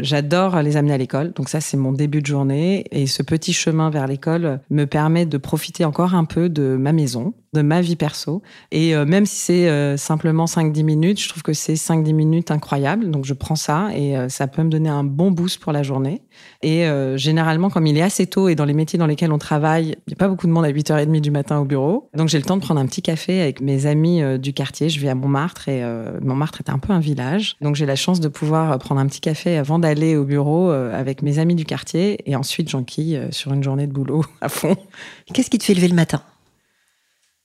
j'adore 0.00 0.60
les 0.62 0.76
amener 0.76 0.92
à 0.92 0.98
l'école. 0.98 1.32
Donc 1.32 1.48
ça, 1.48 1.60
c'est 1.60 1.76
mon 1.76 1.92
début 1.92 2.20
de 2.20 2.26
journée 2.26 2.84
et 2.90 3.06
ce 3.06 3.22
petit 3.22 3.52
chemin 3.52 3.90
vers 3.90 4.06
l'école 4.06 4.60
me 4.70 4.84
permet 4.84 5.26
de 5.26 5.38
profiter 5.38 5.84
encore 5.84 6.14
un 6.14 6.24
peu 6.24 6.48
de 6.48 6.76
ma 6.76 6.92
maison, 6.92 7.34
de 7.52 7.62
ma 7.62 7.80
vie 7.80 7.96
perso. 7.96 8.42
Et 8.70 8.94
même 9.04 9.26
si 9.26 9.36
c'est 9.36 9.96
simplement 9.96 10.44
5-10 10.44 10.84
minutes, 10.84 11.20
je 11.20 11.28
trouve 11.28 11.42
que 11.42 11.52
c'est 11.52 11.74
5-10 11.74 12.12
minutes 12.12 12.50
incroyables. 12.50 13.10
Donc 13.10 13.24
je 13.24 13.34
prends 13.34 13.56
ça 13.56 13.88
et 13.94 14.14
ça 14.28 14.46
peut 14.46 14.62
me 14.62 14.70
donner 14.70 14.90
un 14.90 15.04
bon 15.04 15.30
boost 15.30 15.60
pour 15.60 15.72
la 15.72 15.82
journée. 15.82 16.22
Et 16.62 16.86
généralement, 17.16 17.70
comme 17.70 17.86
il 17.86 17.96
est 17.96 18.02
assez 18.02 18.26
tôt 18.26 18.48
et 18.48 18.54
dans 18.54 18.66
les 18.66 18.74
métiers 18.74 18.98
dans 18.98 19.06
lesquels 19.06 19.32
on 19.32 19.38
travaille, 19.38 19.96
il 19.99 19.99
n'y 20.08 20.14
a 20.14 20.16
pas 20.16 20.28
beaucoup 20.28 20.46
de 20.46 20.52
monde 20.52 20.64
à 20.64 20.72
8h30 20.72 21.20
du 21.20 21.30
matin 21.30 21.58
au 21.58 21.64
bureau. 21.64 22.08
Donc 22.14 22.28
j'ai 22.28 22.38
le 22.38 22.44
temps 22.44 22.56
de 22.56 22.62
prendre 22.62 22.80
un 22.80 22.86
petit 22.86 23.02
café 23.02 23.40
avec 23.40 23.60
mes 23.60 23.86
amis 23.86 24.22
euh, 24.22 24.38
du 24.38 24.52
quartier. 24.52 24.88
Je 24.88 24.98
vis 25.00 25.08
à 25.08 25.14
Montmartre 25.14 25.68
et 25.68 25.82
euh, 25.82 26.18
Montmartre 26.20 26.60
est 26.60 26.70
un 26.70 26.78
peu 26.78 26.92
un 26.92 27.00
village. 27.00 27.56
Donc 27.60 27.76
j'ai 27.76 27.86
la 27.86 27.96
chance 27.96 28.20
de 28.20 28.28
pouvoir 28.28 28.78
prendre 28.78 29.00
un 29.00 29.06
petit 29.06 29.20
café 29.20 29.56
avant 29.56 29.78
d'aller 29.78 30.16
au 30.16 30.24
bureau 30.24 30.70
euh, 30.70 30.98
avec 30.98 31.22
mes 31.22 31.38
amis 31.38 31.54
du 31.54 31.64
quartier 31.64 32.18
et 32.30 32.36
ensuite 32.36 32.68
j'enquille 32.68 33.20
sur 33.30 33.52
une 33.52 33.62
journée 33.62 33.86
de 33.86 33.92
boulot 33.92 34.24
à 34.40 34.48
fond. 34.48 34.76
Qu'est-ce 35.32 35.50
qui 35.50 35.58
te 35.58 35.64
fait 35.64 35.74
lever 35.74 35.88
le 35.88 35.94
matin? 35.94 36.22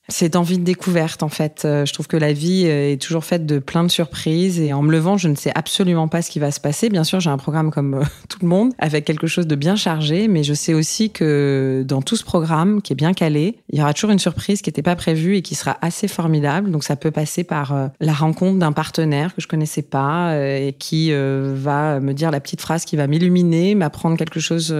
C'est 0.08 0.36
envie 0.36 0.58
de 0.58 0.64
découverte 0.64 1.22
en 1.22 1.28
fait. 1.28 1.62
Euh, 1.64 1.84
je 1.84 1.92
trouve 1.92 2.06
que 2.06 2.16
la 2.16 2.32
vie 2.32 2.64
euh, 2.66 2.92
est 2.92 3.02
toujours 3.02 3.24
faite 3.24 3.44
de 3.44 3.58
plein 3.58 3.82
de 3.82 3.90
surprises 3.90 4.60
et 4.60 4.72
en 4.72 4.82
me 4.82 4.92
levant, 4.92 5.16
je 5.16 5.28
ne 5.28 5.34
sais 5.34 5.50
absolument 5.54 6.08
pas 6.08 6.22
ce 6.22 6.30
qui 6.30 6.38
va 6.38 6.50
se 6.50 6.60
passer. 6.60 6.88
Bien 6.88 7.04
sûr, 7.04 7.18
j'ai 7.18 7.30
un 7.30 7.38
programme 7.38 7.70
comme 7.70 7.94
euh, 7.94 8.02
tout 8.28 8.38
le 8.42 8.48
monde 8.48 8.72
avec 8.78 9.04
quelque 9.04 9.26
chose 9.26 9.46
de 9.46 9.56
bien 9.56 9.76
chargé, 9.76 10.28
mais 10.28 10.44
je 10.44 10.54
sais 10.54 10.74
aussi 10.74 11.10
que 11.10 11.84
dans 11.86 12.02
tout 12.02 12.16
ce 12.16 12.24
programme 12.24 12.82
qui 12.82 12.92
est 12.92 12.96
bien 12.96 13.14
calé, 13.14 13.56
il 13.70 13.78
y 13.78 13.82
aura 13.82 13.94
toujours 13.94 14.10
une 14.10 14.18
surprise 14.18 14.62
qui 14.62 14.68
n'était 14.68 14.82
pas 14.82 14.96
prévue 14.96 15.36
et 15.36 15.42
qui 15.42 15.54
sera 15.54 15.76
assez 15.82 16.08
formidable. 16.08 16.70
Donc 16.70 16.84
ça 16.84 16.96
peut 16.96 17.10
passer 17.10 17.42
par 17.42 17.90
la 18.00 18.12
rencontre 18.12 18.58
d'un 18.58 18.72
partenaire 18.72 19.34
que 19.34 19.40
je 19.40 19.48
connaissais 19.48 19.82
pas 19.82 20.36
et 20.36 20.74
qui 20.78 21.12
va 21.12 22.00
me 22.00 22.12
dire 22.12 22.30
la 22.30 22.40
petite 22.40 22.60
phrase 22.60 22.84
qui 22.84 22.96
va 22.96 23.06
m'illuminer, 23.06 23.74
m'apprendre 23.74 24.16
quelque 24.16 24.40
chose 24.40 24.74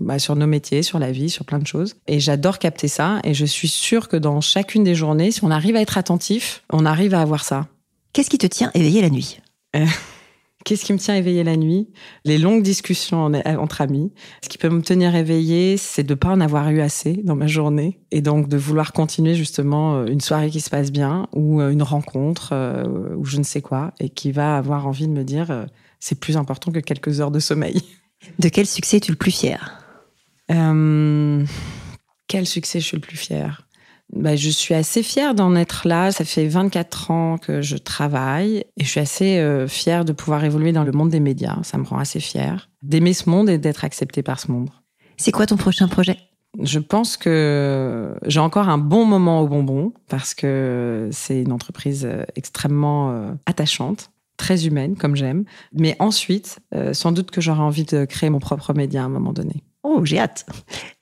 bah, 0.00 0.18
sur 0.18 0.36
nos 0.36 0.46
métiers, 0.46 0.82
sur 0.82 0.98
la 0.98 1.12
vie, 1.12 1.30
sur 1.30 1.44
plein 1.44 1.58
de 1.58 1.66
choses. 1.66 1.96
Et 2.06 2.20
j'adore 2.20 2.58
capter 2.58 2.88
ça 2.88 3.20
et 3.24 3.34
je 3.34 3.44
suis 3.44 3.68
sûre 3.68 4.08
que 4.08 4.16
dans 4.16 4.40
chaque 4.40 4.69
une 4.74 4.84
des 4.84 4.94
journées, 4.94 5.30
si 5.30 5.44
on 5.44 5.50
arrive 5.50 5.76
à 5.76 5.80
être 5.80 5.98
attentif, 5.98 6.62
on 6.70 6.86
arrive 6.86 7.14
à 7.14 7.20
avoir 7.20 7.44
ça. 7.44 7.68
Qu'est-ce 8.12 8.30
qui 8.30 8.38
te 8.38 8.46
tient 8.46 8.70
éveillé 8.74 9.02
la 9.02 9.10
nuit? 9.10 9.40
Euh, 9.76 9.86
Qu'est-ce 10.64 10.84
qui 10.84 10.92
me 10.92 10.98
tient 10.98 11.14
éveillé 11.14 11.42
la 11.42 11.56
nuit? 11.56 11.88
Les 12.24 12.36
longues 12.36 12.62
discussions 12.62 13.24
entre 13.24 13.80
amis. 13.80 14.12
Ce 14.42 14.48
qui 14.50 14.58
peut 14.58 14.68
me 14.68 14.82
tenir 14.82 15.14
éveillé, 15.14 15.78
c'est 15.78 16.02
de 16.02 16.12
ne 16.12 16.18
pas 16.18 16.28
en 16.28 16.40
avoir 16.40 16.68
eu 16.68 16.80
assez 16.80 17.14
dans 17.24 17.34
ma 17.34 17.46
journée 17.46 17.98
et 18.10 18.20
donc 18.20 18.46
de 18.46 18.58
vouloir 18.58 18.92
continuer 18.92 19.34
justement 19.34 19.94
euh, 19.94 20.06
une 20.06 20.20
soirée 20.20 20.50
qui 20.50 20.60
se 20.60 20.68
passe 20.68 20.92
bien 20.92 21.28
ou 21.32 21.62
euh, 21.62 21.70
une 21.70 21.82
rencontre 21.82 22.52
ou 23.16 23.24
je 23.24 23.38
ne 23.38 23.42
sais 23.42 23.62
quoi 23.62 23.94
et 24.00 24.10
qui 24.10 24.32
va 24.32 24.58
avoir 24.58 24.86
envie 24.86 25.06
de 25.06 25.12
me 25.12 25.24
dire 25.24 25.66
c'est 25.98 26.20
plus 26.20 26.36
important 26.36 26.70
que 26.72 26.80
quelques 26.80 27.20
heures 27.20 27.30
de 27.30 27.40
sommeil. 27.40 27.80
De 28.38 28.50
quel 28.50 28.66
succès 28.66 28.98
es-tu 28.98 29.12
le 29.12 29.16
plus 29.16 29.30
fier? 29.30 29.82
Quel 32.28 32.46
succès 32.46 32.80
je 32.80 32.84
suis 32.84 32.96
le 32.98 33.00
plus 33.00 33.16
fier 33.16 33.66
bah, 34.12 34.34
je 34.34 34.50
suis 34.50 34.74
assez 34.74 35.02
fière 35.02 35.34
d'en 35.34 35.54
être 35.54 35.86
là. 35.86 36.10
Ça 36.10 36.24
fait 36.24 36.46
24 36.46 37.10
ans 37.10 37.38
que 37.38 37.62
je 37.62 37.76
travaille 37.76 38.64
et 38.76 38.84
je 38.84 38.88
suis 38.88 39.00
assez 39.00 39.38
euh, 39.38 39.68
fière 39.68 40.04
de 40.04 40.12
pouvoir 40.12 40.44
évoluer 40.44 40.72
dans 40.72 40.84
le 40.84 40.92
monde 40.92 41.10
des 41.10 41.20
médias. 41.20 41.58
Ça 41.62 41.78
me 41.78 41.84
rend 41.84 41.98
assez 41.98 42.20
fière 42.20 42.68
d'aimer 42.82 43.12
ce 43.12 43.28
monde 43.28 43.48
et 43.48 43.58
d'être 43.58 43.84
acceptée 43.84 44.22
par 44.22 44.40
ce 44.40 44.50
monde. 44.50 44.70
C'est 45.16 45.32
quoi 45.32 45.46
ton 45.46 45.56
prochain 45.56 45.86
projet? 45.86 46.18
Je 46.60 46.80
pense 46.80 47.16
que 47.16 48.16
j'ai 48.26 48.40
encore 48.40 48.68
un 48.68 48.78
bon 48.78 49.04
moment 49.04 49.42
au 49.42 49.46
bonbon 49.46 49.92
parce 50.08 50.34
que 50.34 51.08
c'est 51.12 51.42
une 51.42 51.52
entreprise 51.52 52.04
euh, 52.04 52.24
extrêmement 52.34 53.12
euh, 53.12 53.32
attachante 53.46 54.10
très 54.36 54.66
humaine 54.66 54.96
comme 54.96 55.14
j'aime. 55.14 55.44
Mais 55.74 55.96
ensuite, 55.98 56.60
sans 56.92 57.12
doute 57.12 57.30
que 57.30 57.42
j'aurai 57.42 57.60
envie 57.60 57.84
de 57.84 58.06
créer 58.06 58.30
mon 58.30 58.38
propre 58.38 58.72
média 58.72 59.02
à 59.02 59.04
un 59.04 59.10
moment 59.10 59.34
donné. 59.34 59.62
Oh, 59.82 60.02
j'ai 60.06 60.18
hâte. 60.18 60.46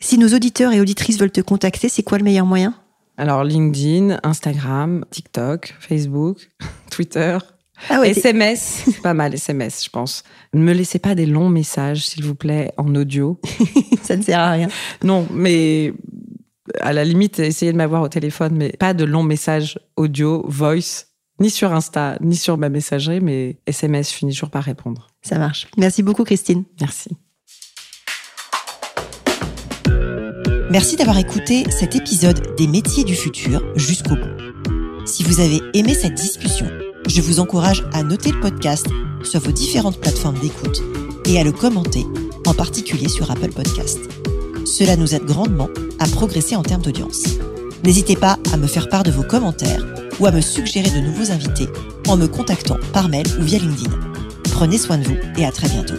Si 0.00 0.18
nos 0.18 0.34
auditeurs 0.34 0.72
et 0.72 0.80
auditrices 0.80 1.20
veulent 1.20 1.30
te 1.30 1.40
contacter, 1.40 1.88
c'est 1.88 2.02
quoi 2.02 2.18
le 2.18 2.24
meilleur 2.24 2.46
moyen? 2.46 2.74
Alors 3.18 3.42
LinkedIn, 3.42 4.20
Instagram, 4.22 5.04
TikTok, 5.10 5.74
Facebook, 5.80 6.48
Twitter. 6.90 7.36
Ah 7.90 8.00
ouais, 8.00 8.10
SMS, 8.10 8.84
c'est 8.84 9.02
pas 9.02 9.12
mal, 9.12 9.34
SMS, 9.34 9.84
je 9.84 9.90
pense. 9.90 10.22
Ne 10.54 10.60
me 10.60 10.72
laissez 10.72 11.00
pas 11.00 11.16
des 11.16 11.26
longs 11.26 11.48
messages, 11.48 12.06
s'il 12.06 12.24
vous 12.24 12.36
plaît, 12.36 12.72
en 12.76 12.94
audio. 12.94 13.40
ça 14.02 14.16
ne 14.16 14.22
sert 14.22 14.38
à 14.38 14.52
rien. 14.52 14.68
Non, 15.02 15.26
mais 15.32 15.92
à 16.80 16.92
la 16.92 17.04
limite, 17.04 17.40
essayez 17.40 17.72
de 17.72 17.76
m'avoir 17.76 18.02
au 18.02 18.08
téléphone, 18.08 18.54
mais 18.56 18.70
pas 18.70 18.94
de 18.94 19.04
longs 19.04 19.24
messages 19.24 19.80
audio, 19.96 20.44
voice, 20.48 21.06
ni 21.40 21.50
sur 21.50 21.72
Insta, 21.72 22.18
ni 22.20 22.36
sur 22.36 22.56
ma 22.56 22.68
messagerie, 22.68 23.20
mais 23.20 23.58
SMS, 23.66 24.10
je 24.10 24.14
finis 24.14 24.32
toujours 24.32 24.50
par 24.50 24.62
répondre. 24.62 25.08
Ça 25.22 25.38
marche. 25.38 25.66
Merci 25.76 26.04
beaucoup, 26.04 26.24
Christine. 26.24 26.64
Merci. 26.80 27.10
Merci 30.70 30.96
d'avoir 30.96 31.16
écouté 31.16 31.64
cet 31.70 31.96
épisode 31.96 32.54
des 32.58 32.66
métiers 32.66 33.02
du 33.02 33.14
futur 33.14 33.62
jusqu'au 33.74 34.16
bout. 34.16 35.06
Si 35.06 35.22
vous 35.22 35.40
avez 35.40 35.62
aimé 35.72 35.94
cette 35.94 36.14
discussion, 36.14 36.66
je 37.08 37.22
vous 37.22 37.40
encourage 37.40 37.84
à 37.94 38.02
noter 38.02 38.32
le 38.32 38.40
podcast 38.40 38.86
sur 39.22 39.40
vos 39.40 39.50
différentes 39.50 39.98
plateformes 39.98 40.38
d'écoute 40.38 40.82
et 41.24 41.40
à 41.40 41.44
le 41.44 41.52
commenter, 41.52 42.04
en 42.44 42.52
particulier 42.52 43.08
sur 43.08 43.30
Apple 43.30 43.50
Podcast. 43.50 43.98
Cela 44.66 44.96
nous 44.96 45.14
aide 45.14 45.24
grandement 45.24 45.70
à 45.98 46.06
progresser 46.06 46.54
en 46.54 46.62
termes 46.62 46.82
d'audience. 46.82 47.22
N'hésitez 47.82 48.16
pas 48.16 48.36
à 48.52 48.58
me 48.58 48.66
faire 48.66 48.90
part 48.90 49.04
de 49.04 49.10
vos 49.10 49.22
commentaires 49.22 49.86
ou 50.20 50.26
à 50.26 50.32
me 50.32 50.42
suggérer 50.42 50.90
de 50.90 51.00
nouveaux 51.00 51.30
invités 51.30 51.68
en 52.06 52.18
me 52.18 52.26
contactant 52.26 52.76
par 52.92 53.08
mail 53.08 53.26
ou 53.40 53.42
via 53.42 53.58
LinkedIn. 53.58 53.96
Prenez 54.52 54.76
soin 54.76 54.98
de 54.98 55.04
vous 55.04 55.16
et 55.38 55.46
à 55.46 55.50
très 55.50 55.68
bientôt. 55.68 55.94